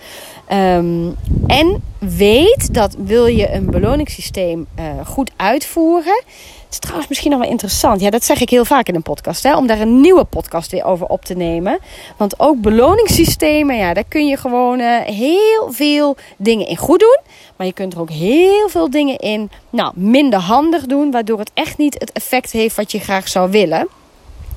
Um, 0.52 1.16
en 1.46 1.82
weet 1.98 2.74
dat 2.74 2.96
wil 2.98 3.26
je 3.26 3.52
een 3.52 3.70
beloningssysteem 3.70 4.66
uh, 4.78 4.84
goed 5.06 5.30
uitvoeren. 5.36 6.22
Het 6.68 6.76
is 6.76 6.78
trouwens 6.78 7.08
misschien 7.08 7.30
nog 7.30 7.40
wel 7.40 7.50
interessant. 7.50 8.00
Ja, 8.00 8.10
dat 8.10 8.24
zeg 8.24 8.40
ik 8.40 8.50
heel 8.50 8.64
vaak 8.64 8.88
in 8.88 8.94
een 8.94 9.02
podcast. 9.02 9.42
Hè, 9.42 9.56
om 9.56 9.66
daar 9.66 9.80
een 9.80 10.00
nieuwe 10.00 10.24
podcast 10.24 10.70
weer 10.70 10.84
over 10.84 11.06
op 11.06 11.24
te 11.24 11.34
nemen. 11.34 11.78
Want 12.16 12.40
ook 12.40 12.60
beloningssystemen, 12.60 13.76
ja, 13.76 13.94
daar 13.94 14.04
kun 14.08 14.26
je 14.26 14.36
gewoon 14.36 14.80
uh, 14.80 15.00
heel 15.00 15.68
veel 15.70 16.16
dingen 16.36 16.66
in 16.66 16.76
goed 16.76 17.00
doen. 17.00 17.18
Maar 17.56 17.66
je 17.66 17.72
kunt 17.72 17.94
er 17.94 18.00
ook 18.00 18.10
heel 18.10 18.68
veel 18.68 18.90
dingen 18.90 19.16
in 19.16 19.50
nou, 19.70 19.92
minder 19.94 20.38
handig 20.38 20.86
doen. 20.86 21.10
Waardoor 21.10 21.38
het 21.38 21.50
echt 21.54 21.78
niet 21.78 21.94
het 21.98 22.12
effect 22.12 22.52
heeft 22.52 22.76
wat 22.76 22.92
je 22.92 22.98
graag 22.98 23.28
zou 23.28 23.50
willen. 23.50 23.88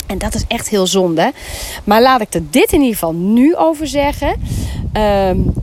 En 0.08 0.18
dat 0.18 0.34
is 0.34 0.46
echt 0.48 0.70
heel 0.70 0.88
zonde. 0.88 1.32
Maar 1.84 2.02
laat 2.02 2.22
ik 2.22 2.34
er 2.34 2.44
dit 2.50 2.72
in 2.72 2.80
ieder 2.80 2.94
geval 2.94 3.14
nu 3.14 3.56
over 3.56 3.88
zeggen. 3.88 4.42
Um, 4.94 5.54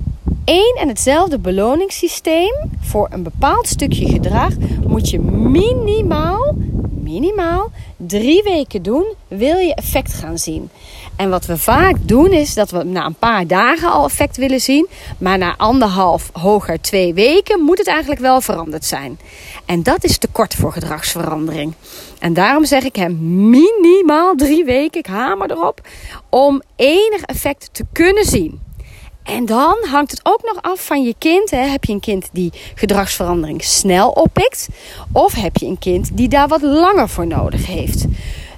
één 0.48 0.74
en 0.74 0.88
hetzelfde 0.88 1.38
beloningssysteem 1.38 2.54
voor 2.80 3.08
een 3.11 3.22
bepaald 3.22 3.68
stukje 3.68 4.08
gedrag 4.08 4.52
moet 4.87 5.11
je 5.11 5.20
minimaal, 5.20 6.54
minimaal 6.90 7.70
drie 7.96 8.42
weken 8.42 8.82
doen, 8.82 9.04
wil 9.28 9.56
je 9.56 9.74
effect 9.74 10.12
gaan 10.12 10.38
zien. 10.38 10.70
En 11.16 11.30
wat 11.30 11.46
we 11.46 11.58
vaak 11.58 11.96
doen 12.00 12.32
is 12.32 12.54
dat 12.54 12.70
we 12.70 12.82
na 12.82 13.06
een 13.06 13.14
paar 13.14 13.46
dagen 13.46 13.90
al 13.90 14.04
effect 14.04 14.37
willen 14.37 14.61
zien, 14.61 14.88
maar 15.18 15.38
na 15.38 15.54
anderhalf, 15.56 16.30
hoger 16.32 16.80
twee 16.80 17.14
weken 17.14 17.61
moet 17.61 17.78
het 17.78 17.87
eigenlijk 17.87 18.20
wel 18.20 18.40
veranderd 18.40 18.84
zijn. 18.84 19.18
En 19.66 19.82
dat 19.82 20.04
is 20.04 20.18
te 20.18 20.28
kort 20.32 20.54
voor 20.54 20.72
gedragsverandering. 20.72 21.72
En 22.18 22.32
daarom 22.34 22.64
zeg 22.64 22.84
ik 22.84 22.96
hem 22.96 23.18
minimaal 23.50 24.34
drie 24.34 24.64
weken, 24.64 25.00
ik 25.00 25.06
hamer 25.06 25.50
erop, 25.50 25.80
om 26.28 26.62
enig 26.76 27.22
effect 27.22 27.68
te 27.72 27.84
kunnen 27.92 28.24
zien. 28.24 28.67
En 29.28 29.46
dan 29.46 29.76
hangt 29.90 30.10
het 30.10 30.20
ook 30.22 30.42
nog 30.42 30.62
af 30.62 30.86
van 30.86 31.02
je 31.02 31.14
kind. 31.18 31.50
Hè. 31.50 31.66
Heb 31.66 31.84
je 31.84 31.92
een 31.92 32.00
kind 32.00 32.28
die 32.32 32.52
gedragsverandering 32.74 33.64
snel 33.64 34.10
oppikt? 34.10 34.68
Of 35.12 35.34
heb 35.34 35.56
je 35.56 35.66
een 35.66 35.78
kind 35.78 36.16
die 36.16 36.28
daar 36.28 36.48
wat 36.48 36.62
langer 36.62 37.08
voor 37.08 37.26
nodig 37.26 37.66
heeft? 37.66 38.04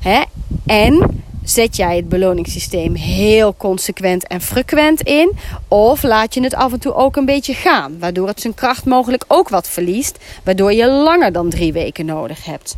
Hè? 0.01 0.23
En 0.67 1.23
zet 1.45 1.77
jij 1.77 1.97
het 1.97 2.09
beloningssysteem 2.09 2.95
heel 2.95 3.55
consequent 3.57 4.27
en 4.27 4.41
frequent 4.41 5.01
in? 5.01 5.33
Of 5.69 6.03
laat 6.03 6.35
je 6.35 6.43
het 6.43 6.55
af 6.55 6.73
en 6.73 6.81
toe 6.81 6.95
ook 6.95 7.17
een 7.17 7.25
beetje 7.25 7.55
gaan, 7.55 7.99
waardoor 7.99 8.27
het 8.27 8.41
zijn 8.41 8.55
kracht 8.55 8.85
mogelijk 8.85 9.25
ook 9.27 9.49
wat 9.49 9.69
verliest, 9.69 10.19
waardoor 10.45 10.73
je 10.73 10.87
langer 10.87 11.33
dan 11.33 11.51
drie 11.51 11.73
weken 11.73 12.07
nodig 12.07 12.45
hebt? 12.45 12.77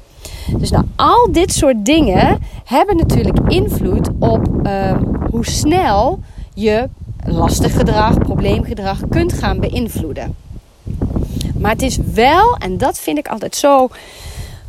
Dus 0.57 0.71
nou, 0.71 0.85
al 0.97 1.33
dit 1.33 1.53
soort 1.53 1.85
dingen 1.85 2.39
hebben 2.65 2.97
natuurlijk 2.97 3.39
invloed 3.49 4.09
op 4.19 4.49
ehm, 4.63 5.03
hoe 5.31 5.47
snel 5.47 6.21
je 6.55 6.89
lastig 7.27 7.73
gedrag, 7.73 8.19
probleemgedrag 8.19 8.99
kunt 9.09 9.33
gaan 9.33 9.61
beïnvloeden. 9.61 10.37
Maar 11.59 11.71
het 11.71 11.83
is 11.83 11.99
wel, 12.15 12.57
en 12.57 12.79
dat 12.79 12.99
vind 12.99 13.19
ik 13.19 13.29
altijd 13.29 13.57
zo 13.57 13.89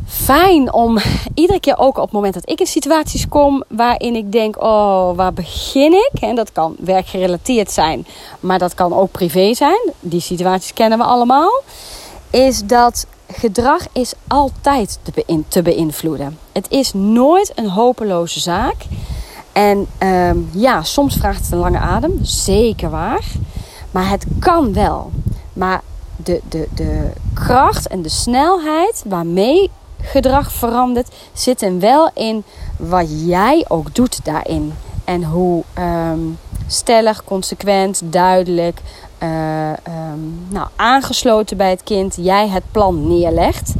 fijn 0.07 0.73
om 0.73 0.97
iedere 1.33 1.59
keer 1.59 1.77
ook 1.77 1.97
op 1.97 2.03
het 2.03 2.11
moment 2.11 2.33
dat 2.33 2.49
ik 2.49 2.59
in 2.59 2.65
situaties 2.65 3.27
kom 3.27 3.63
waarin 3.67 4.15
ik 4.15 4.31
denk: 4.31 4.61
oh, 4.61 5.15
waar 5.15 5.33
begin 5.33 5.93
ik? 5.93 6.21
En 6.21 6.35
dat 6.35 6.51
kan 6.51 6.75
werkgerelateerd 6.79 7.71
zijn, 7.71 8.05
maar 8.39 8.59
dat 8.59 8.73
kan 8.73 8.93
ook 8.93 9.11
privé 9.11 9.53
zijn. 9.53 9.91
Die 9.99 10.21
situaties 10.21 10.73
kennen 10.73 10.97
we 10.97 11.03
allemaal. 11.03 11.61
Is 12.29 12.63
dat 12.65 13.07
gedrag 13.27 13.87
is 13.91 14.13
altijd 14.27 14.99
te, 15.49 15.61
beïnvloeden. 15.61 16.37
Het 16.51 16.65
is 16.69 16.93
nooit 16.93 17.51
een 17.55 17.69
hopeloze 17.69 18.39
zaak. 18.39 18.75
En 19.53 19.87
ehm, 19.97 20.37
ja, 20.51 20.83
soms 20.83 21.15
vraagt 21.15 21.43
het 21.43 21.51
een 21.51 21.57
lange 21.57 21.79
adem, 21.79 22.19
zeker 22.21 22.89
waar. 22.89 23.25
Maar 23.91 24.09
het 24.09 24.25
kan 24.39 24.73
wel. 24.73 25.11
Maar 25.53 25.81
de, 26.15 26.41
de, 26.49 26.67
de 26.75 27.11
kracht 27.33 27.87
en 27.87 28.01
de 28.01 28.09
snelheid 28.09 29.03
waarmee 29.07 29.69
gedrag 30.01 30.51
verandert, 30.51 31.15
zit 31.33 31.61
hem 31.61 31.79
wel 31.79 32.11
in 32.13 32.43
wat 32.77 33.25
jij 33.25 33.65
ook 33.67 33.95
doet 33.95 34.25
daarin. 34.25 34.73
En 35.05 35.23
hoe 35.23 35.63
um, 35.79 36.37
stellig, 36.67 37.23
consequent, 37.23 38.01
duidelijk, 38.03 38.79
uh, 39.23 39.69
um, 39.69 40.47
nou, 40.49 40.67
aangesloten 40.75 41.57
bij 41.57 41.69
het 41.69 41.83
kind 41.83 42.15
jij 42.19 42.47
het 42.47 42.63
plan 42.71 43.07
neerlegt. 43.07 43.73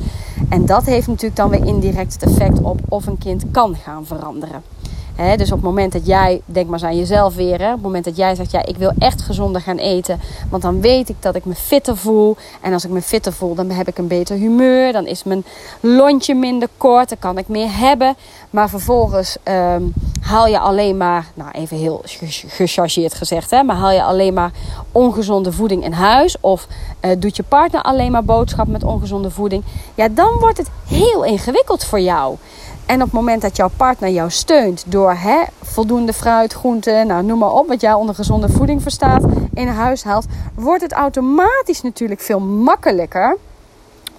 En 0.50 0.66
dat 0.66 0.86
heeft 0.86 1.08
natuurlijk 1.08 1.36
dan 1.36 1.50
weer 1.50 1.66
indirect 1.66 2.14
het 2.14 2.24
effect 2.24 2.62
op 2.62 2.80
of 2.90 3.06
een 3.06 3.18
kind 3.18 3.44
kan 3.52 3.76
gaan 3.76 4.06
veranderen 4.06 4.73
dus 5.16 5.52
op 5.52 5.58
het 5.58 5.66
moment 5.66 5.92
dat 5.92 6.06
jij, 6.06 6.42
denk 6.46 6.66
maar 6.66 6.80
eens 6.80 6.90
aan 6.90 6.98
jezelf 6.98 7.36
weer, 7.36 7.60
hè, 7.60 7.68
op 7.68 7.74
het 7.74 7.82
moment 7.82 8.06
dat 8.06 8.18
jij 8.18 8.36
zegt, 8.36 8.52
ja, 8.52 8.66
ik 8.66 8.78
wil 8.78 8.92
echt 8.98 9.22
gezonder 9.22 9.62
gaan 9.62 9.78
eten, 9.78 10.20
want 10.50 10.62
dan 10.62 10.82
weet 10.82 11.10
ik 11.10 11.16
dat 11.20 11.36
ik 11.36 11.46
me 11.46 11.56
fitter 11.56 11.98
voel. 11.98 12.36
En 12.62 12.74
als 12.74 12.86
ik 12.86 12.92
me 12.92 13.02
fitter 13.02 13.34
voel, 13.34 13.56
dan 13.56 13.70
heb 13.70 13.88
ik 13.88 13.98
een 13.98 14.08
beter 14.08 14.36
humeur, 14.36 14.92
dan 14.92 15.08
is 15.08 15.24
mijn 15.24 15.46
lontje 15.80 16.36
minder 16.36 16.68
kort, 16.78 17.10
dan 17.10 17.20
kan 17.20 17.38
ik 17.38 17.48
meer 17.48 17.78
hebben. 17.78 18.16
Maar 18.50 18.70
vervolgens 18.70 19.38
ehm, 19.44 19.84
haal 20.22 20.48
je 20.48 20.60
alleen 20.60 20.98
maar, 20.98 21.28
nou 21.34 21.52
even 21.52 21.78
heel 21.78 22.02
gechargeerd 22.48 23.14
gezegd, 23.14 23.52
hè, 23.52 23.64
maar 23.64 23.76
haal 23.76 23.92
je 23.92 24.04
alleen 24.04 24.34
maar 24.34 24.52
ongezonde 24.92 25.52
voeding 25.52 25.84
in 25.84 25.92
huis 25.92 26.38
of 26.40 26.68
uh, 27.02 27.12
doet 27.18 27.36
je 27.36 27.44
partner 27.44 27.82
alleen 27.82 28.12
maar 28.12 28.24
boodschap 28.24 28.68
met 28.68 28.84
ongezonde 28.84 29.30
voeding, 29.32 29.64
ja, 29.96 30.08
dan 30.08 30.40
wordt 30.40 30.58
het 30.58 30.70
heel 30.88 31.24
ingewikkeld 31.24 31.84
voor 31.84 32.00
jou. 32.00 32.38
En 32.86 32.96
op 32.96 33.02
het 33.06 33.12
moment 33.12 33.42
dat 33.42 33.56
jouw 33.56 33.70
partner 33.78 34.10
jou 34.10 34.30
steunt 34.30 34.84
door 34.88 35.14
hè, 35.14 35.44
voldoende 35.62 36.14
fruit, 36.14 36.54
groenten, 36.54 37.08
nou, 37.08 37.24
noem 37.24 37.40
maar 37.40 37.52
op, 37.52 37.68
wat 37.68 37.82
jij 37.82 37.94
onder 37.94 38.16
gezonde 38.16 38.50
voeding 38.50 38.82
verstaat, 38.82 39.24
in 39.54 39.68
huis 39.68 40.04
haalt, 40.04 40.26
wordt 40.56 40.82
het 40.82 40.92
automatisch 40.92 41.82
natuurlijk 41.82 42.22
veel 42.22 42.40
makkelijker 42.40 43.38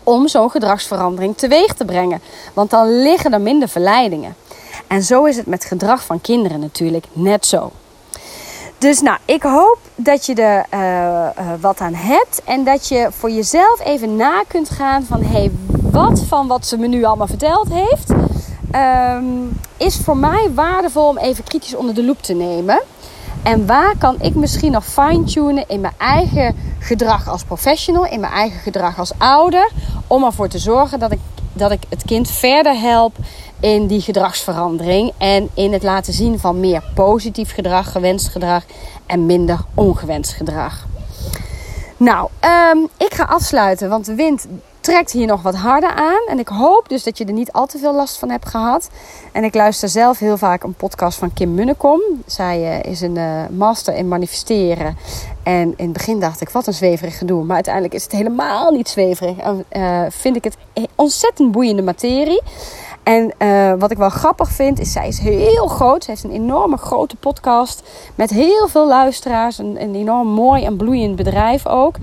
om 0.03 0.29
zo'n 0.29 0.51
gedragsverandering 0.51 1.37
teweeg 1.37 1.75
te 1.75 1.85
brengen. 1.85 2.21
Want 2.53 2.71
dan 2.71 3.03
liggen 3.03 3.33
er 3.33 3.41
minder 3.41 3.69
verleidingen. 3.69 4.35
En 4.87 5.03
zo 5.03 5.25
is 5.25 5.37
het 5.37 5.47
met 5.47 5.65
gedrag 5.65 6.05
van 6.05 6.21
kinderen 6.21 6.61
natuurlijk 6.61 7.07
net 7.13 7.47
zo. 7.47 7.71
Dus 8.79 9.01
nou, 9.01 9.19
ik 9.25 9.43
hoop 9.43 9.79
dat 9.95 10.27
je 10.27 10.35
er 10.35 10.67
uh, 10.75 11.53
wat 11.61 11.81
aan 11.81 11.95
hebt 11.95 12.43
en 12.45 12.65
dat 12.65 12.89
je 12.89 13.09
voor 13.11 13.31
jezelf 13.31 13.81
even 13.85 14.17
na 14.17 14.43
kunt 14.49 14.71
gaan 14.71 15.05
van 15.05 15.23
hé, 15.23 15.29
hey, 15.29 15.51
wat 15.91 16.21
van 16.21 16.47
wat 16.47 16.67
ze 16.67 16.77
me 16.77 16.87
nu 16.87 17.05
allemaal 17.05 17.27
verteld 17.27 17.69
heeft, 17.71 18.13
um, 18.75 19.61
is 19.77 19.97
voor 19.97 20.17
mij 20.17 20.51
waardevol 20.55 21.09
om 21.09 21.19
even 21.19 21.45
kritisch 21.45 21.75
onder 21.75 21.95
de 21.95 22.05
loep 22.05 22.23
te 22.23 22.35
nemen. 22.35 22.83
En 23.43 23.67
waar 23.67 23.95
kan 23.99 24.17
ik 24.21 24.35
misschien 24.35 24.73
nog 24.73 24.85
fine-tunen 24.85 25.65
in 25.69 25.81
mijn 25.81 25.95
eigen 25.99 26.57
gedrag 26.79 27.29
als 27.29 27.45
professional, 27.45 28.07
in 28.07 28.21
mijn 28.21 28.33
eigen 28.33 28.61
gedrag 28.61 28.99
als 28.99 29.13
ouder, 29.19 29.71
om 30.07 30.25
ervoor 30.25 30.49
te 30.49 30.59
zorgen 30.59 30.99
dat 30.99 31.13
ik, 31.13 31.19
dat 31.53 31.71
ik 31.71 31.83
het 31.89 32.05
kind 32.05 32.31
verder 32.31 32.79
help 32.81 33.17
in 33.61 33.87
die 33.87 34.01
gedragsverandering 34.01 35.13
en 35.19 35.49
in 35.55 35.73
het 35.73 35.83
laten 35.83 36.13
zien 36.13 36.39
van 36.39 36.61
meer 36.61 36.83
positief 36.95 37.55
gedrag, 37.55 37.93
gewenst 37.93 38.29
gedrag 38.29 38.65
en 39.07 39.27
minder 39.27 39.59
ongewenst 39.75 40.33
gedrag. 40.33 40.87
Nou, 41.97 42.29
um, 42.73 42.89
ik 42.97 43.15
ga 43.15 43.25
afsluiten, 43.25 43.89
want 43.89 44.07
de 44.07 44.15
wind 44.15 44.47
trekt 44.85 45.13
hier 45.13 45.27
nog 45.27 45.43
wat 45.43 45.55
harder 45.55 45.91
aan. 45.91 46.27
En 46.27 46.39
ik 46.39 46.49
hoop 46.49 46.89
dus 46.89 47.03
dat 47.03 47.19
je 47.19 47.25
er 47.25 47.33
niet 47.33 47.53
al 47.53 47.67
te 47.67 47.79
veel 47.79 47.95
last 47.95 48.19
van 48.19 48.31
hebt 48.31 48.49
gehad. 48.49 48.91
En 49.33 49.45
ik 49.45 49.55
luister 49.55 49.89
zelf 49.89 50.19
heel 50.19 50.37
vaak 50.37 50.63
een 50.63 50.75
podcast 50.75 51.19
van 51.19 51.33
Kim 51.33 51.55
Munnekom. 51.55 52.01
Zij 52.27 52.61
uh, 52.61 52.91
is 52.93 53.01
een 53.01 53.17
uh, 53.17 53.43
master 53.51 53.95
in 53.95 54.09
manifesteren. 54.09 54.97
En 55.43 55.75
in 55.77 55.85
het 55.85 55.93
begin 55.93 56.21
dacht 56.21 56.41
ik, 56.41 56.49
wat 56.49 56.67
een 56.67 56.75
zweverig 56.75 57.19
gedoe. 57.19 57.45
Maar 57.45 57.55
uiteindelijk 57.55 57.95
is 57.95 58.03
het 58.03 58.13
helemaal 58.13 58.71
niet 58.71 58.89
zweverig. 58.89 59.37
En 59.37 59.65
uh, 59.73 60.03
vind 60.09 60.37
ik 60.37 60.45
het 60.45 60.57
ontzettend 60.95 61.53
boeiende 61.53 61.83
materie. 61.83 62.43
En 63.05 63.33
uh, 63.39 63.73
wat 63.79 63.91
ik 63.91 63.99
wel 63.99 64.09
grappig 64.09 64.49
vind, 64.49 64.81
is 64.81 64.93
zij 64.93 65.09
is 65.09 65.19
heel 65.19 65.67
groot. 65.67 66.05
Ze 66.05 66.11
heeft 66.11 66.25
een 66.25 66.31
enorme 66.31 66.77
grote 66.77 67.17
podcast 67.17 67.83
met 68.15 68.31
heel 68.31 68.69
veel 68.69 68.87
luisteraars. 68.87 69.59
Een, 69.59 69.83
een 69.83 69.95
enorm 69.95 70.29
mooi 70.29 70.65
en 70.65 70.77
bloeiend 70.77 71.17
bedrijf 71.17 71.67
ook. 71.67 71.97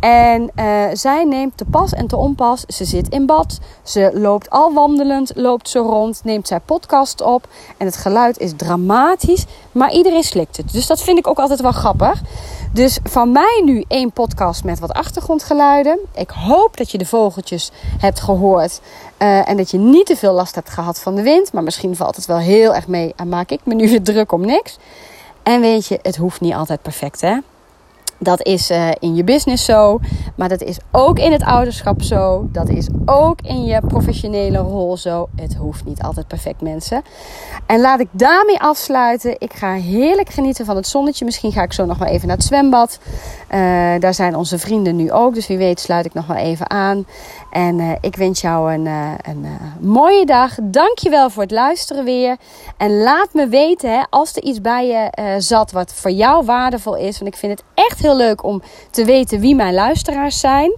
En 0.00 0.50
uh, 0.56 0.84
zij 0.92 1.24
neemt 1.24 1.56
te 1.56 1.64
pas 1.64 1.92
en 1.92 2.06
te 2.06 2.16
onpas. 2.16 2.64
Ze 2.66 2.84
zit 2.84 3.08
in 3.08 3.26
bad. 3.26 3.58
Ze 3.82 4.10
loopt 4.14 4.50
al 4.50 4.72
wandelend, 4.72 5.32
loopt 5.34 5.68
ze 5.68 5.78
rond, 5.78 6.20
neemt 6.24 6.48
zij 6.48 6.60
podcast 6.60 7.20
op. 7.20 7.48
En 7.76 7.86
het 7.86 7.96
geluid 7.96 8.38
is 8.38 8.52
dramatisch, 8.56 9.46
maar 9.72 9.92
iedereen 9.92 10.22
slikt 10.22 10.56
het. 10.56 10.72
Dus 10.72 10.86
dat 10.86 11.02
vind 11.02 11.18
ik 11.18 11.26
ook 11.26 11.38
altijd 11.38 11.60
wel 11.60 11.72
grappig. 11.72 12.22
Dus 12.72 12.98
van 13.02 13.32
mij 13.32 13.62
nu 13.64 13.84
één 13.88 14.12
podcast 14.12 14.64
met 14.64 14.78
wat 14.78 14.92
achtergrondgeluiden. 14.92 15.98
Ik 16.14 16.30
hoop 16.30 16.76
dat 16.76 16.90
je 16.90 16.98
de 16.98 17.06
vogeltjes 17.06 17.70
hebt 17.98 18.20
gehoord. 18.20 18.80
Uh, 19.18 19.48
en 19.48 19.56
dat 19.56 19.70
je 19.70 19.78
niet 19.78 20.06
te 20.06 20.16
veel 20.16 20.32
last 20.32 20.54
hebt 20.54 20.70
gehad 20.70 21.00
van 21.00 21.14
de 21.14 21.22
wind. 21.22 21.52
Maar 21.52 21.62
misschien 21.62 21.96
valt 21.96 22.16
het 22.16 22.26
wel 22.26 22.38
heel 22.38 22.74
erg 22.74 22.88
mee 22.88 23.12
en 23.16 23.28
maak 23.28 23.50
ik 23.50 23.60
me 23.64 23.74
nu 23.74 23.88
weer 23.88 24.02
druk 24.02 24.32
om 24.32 24.40
niks. 24.40 24.78
En 25.42 25.60
weet 25.60 25.86
je, 25.86 25.98
het 26.02 26.16
hoeft 26.16 26.40
niet 26.40 26.54
altijd 26.54 26.82
perfect 26.82 27.20
hè. 27.20 27.38
Dat 28.22 28.46
is 28.46 28.70
uh, 28.70 28.88
in 28.98 29.14
je 29.14 29.24
business 29.24 29.64
zo, 29.64 30.00
maar 30.36 30.48
dat 30.48 30.62
is 30.62 30.78
ook 30.90 31.18
in 31.18 31.32
het 31.32 31.42
ouderschap 31.42 32.02
zo. 32.02 32.48
Dat 32.52 32.68
is 32.68 32.88
ook 33.04 33.40
in 33.40 33.64
je 33.64 33.80
professionele 33.86 34.58
rol 34.58 34.96
zo. 34.96 35.28
Het 35.36 35.54
hoeft 35.54 35.84
niet 35.84 36.02
altijd 36.02 36.26
perfect, 36.26 36.60
mensen. 36.60 37.02
En 37.66 37.80
laat 37.80 38.00
ik 38.00 38.08
daarmee 38.10 38.60
afsluiten. 38.60 39.34
Ik 39.38 39.52
ga 39.52 39.72
heerlijk 39.72 40.28
genieten 40.28 40.64
van 40.64 40.76
het 40.76 40.86
zonnetje. 40.86 41.24
Misschien 41.24 41.52
ga 41.52 41.62
ik 41.62 41.72
zo 41.72 41.84
nog 41.84 41.98
wel 41.98 42.08
even 42.08 42.26
naar 42.28 42.36
het 42.36 42.46
zwembad. 42.46 42.98
Uh, 43.50 43.58
daar 43.98 44.14
zijn 44.14 44.36
onze 44.36 44.58
vrienden 44.58 44.96
nu 44.96 45.12
ook, 45.12 45.34
dus 45.34 45.46
wie 45.46 45.58
weet 45.58 45.80
sluit 45.80 46.06
ik 46.06 46.14
nog 46.14 46.26
wel 46.26 46.36
even 46.36 46.70
aan. 46.70 47.06
En 47.50 47.78
uh, 47.78 47.92
ik 48.00 48.16
wens 48.16 48.40
jou 48.40 48.72
een, 48.72 48.86
een 49.22 49.46
mooie 49.80 50.26
dag. 50.26 50.54
Dankjewel 50.62 51.30
voor 51.30 51.42
het 51.42 51.52
luisteren 51.52 52.04
weer. 52.04 52.36
En 52.76 53.02
laat 53.02 53.28
me 53.32 53.48
weten 53.48 53.90
hè, 53.92 54.02
als 54.10 54.36
er 54.36 54.42
iets 54.42 54.60
bij 54.60 54.86
je 54.86 55.10
zat 55.40 55.72
wat 55.72 55.94
voor 55.94 56.10
jou 56.10 56.44
waardevol 56.44 56.96
is. 56.96 57.18
Want 57.18 57.32
ik 57.32 57.38
vind 57.38 57.52
het 57.52 57.64
echt 57.74 58.00
leuk 58.16 58.44
om 58.44 58.62
te 58.90 59.04
weten 59.04 59.40
wie 59.40 59.54
mijn 59.54 59.74
luisteraars 59.74 60.40
zijn. 60.40 60.76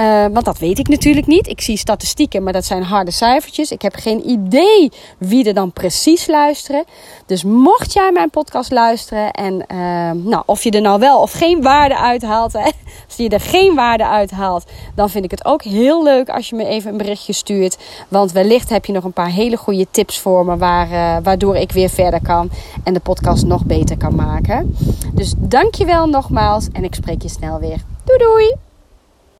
Uh, 0.00 0.26
want 0.32 0.44
dat 0.44 0.58
weet 0.58 0.78
ik 0.78 0.88
natuurlijk 0.88 1.26
niet. 1.26 1.48
Ik 1.48 1.60
zie 1.60 1.76
statistieken, 1.76 2.42
maar 2.42 2.52
dat 2.52 2.64
zijn 2.64 2.82
harde 2.82 3.10
cijfertjes. 3.10 3.70
Ik 3.70 3.82
heb 3.82 3.94
geen 3.94 4.28
idee 4.28 4.92
wie 5.18 5.44
er 5.44 5.54
dan 5.54 5.72
precies 5.72 6.26
luisteren. 6.26 6.84
Dus 7.26 7.44
mocht 7.44 7.92
jij 7.92 8.12
mijn 8.12 8.30
podcast 8.30 8.70
luisteren 8.70 9.30
en 9.30 9.54
uh, 9.54 10.10
nou, 10.24 10.42
of 10.46 10.62
je 10.62 10.70
er 10.70 10.80
nou 10.80 11.00
wel 11.00 11.20
of 11.20 11.32
geen 11.32 11.62
waarde 11.62 11.96
uithaalt, 11.98 12.52
hè, 12.52 12.70
als 13.06 13.16
je 13.16 13.28
er 13.28 13.40
geen 13.40 13.74
waarde 13.74 14.06
uithaalt, 14.06 14.64
dan 14.94 15.10
vind 15.10 15.24
ik 15.24 15.30
het 15.30 15.44
ook 15.44 15.62
heel 15.62 16.02
leuk 16.02 16.28
als 16.28 16.48
je 16.48 16.56
me 16.56 16.64
even 16.64 16.90
een 16.90 16.96
berichtje 16.96 17.32
stuurt. 17.32 17.78
Want 18.08 18.32
wellicht 18.32 18.68
heb 18.68 18.84
je 18.84 18.92
nog 18.92 19.04
een 19.04 19.12
paar 19.12 19.30
hele 19.30 19.56
goede 19.56 19.86
tips 19.90 20.18
voor 20.18 20.44
me, 20.44 20.56
waar, 20.56 20.90
uh, 20.90 21.16
waardoor 21.22 21.56
ik 21.56 21.72
weer 21.72 21.90
verder 21.90 22.22
kan 22.22 22.50
en 22.84 22.94
de 22.94 23.00
podcast 23.00 23.44
nog 23.44 23.64
beter 23.64 23.96
kan 23.96 24.14
maken. 24.14 24.76
Dus 25.14 25.34
dankjewel 25.36 26.06
nogmaals 26.06 26.68
en 26.72 26.84
ik 26.84 26.94
spreek 26.94 27.22
je 27.22 27.28
snel 27.28 27.58
weer. 27.58 27.78
Doei 28.04 28.18
doei! 28.18 28.67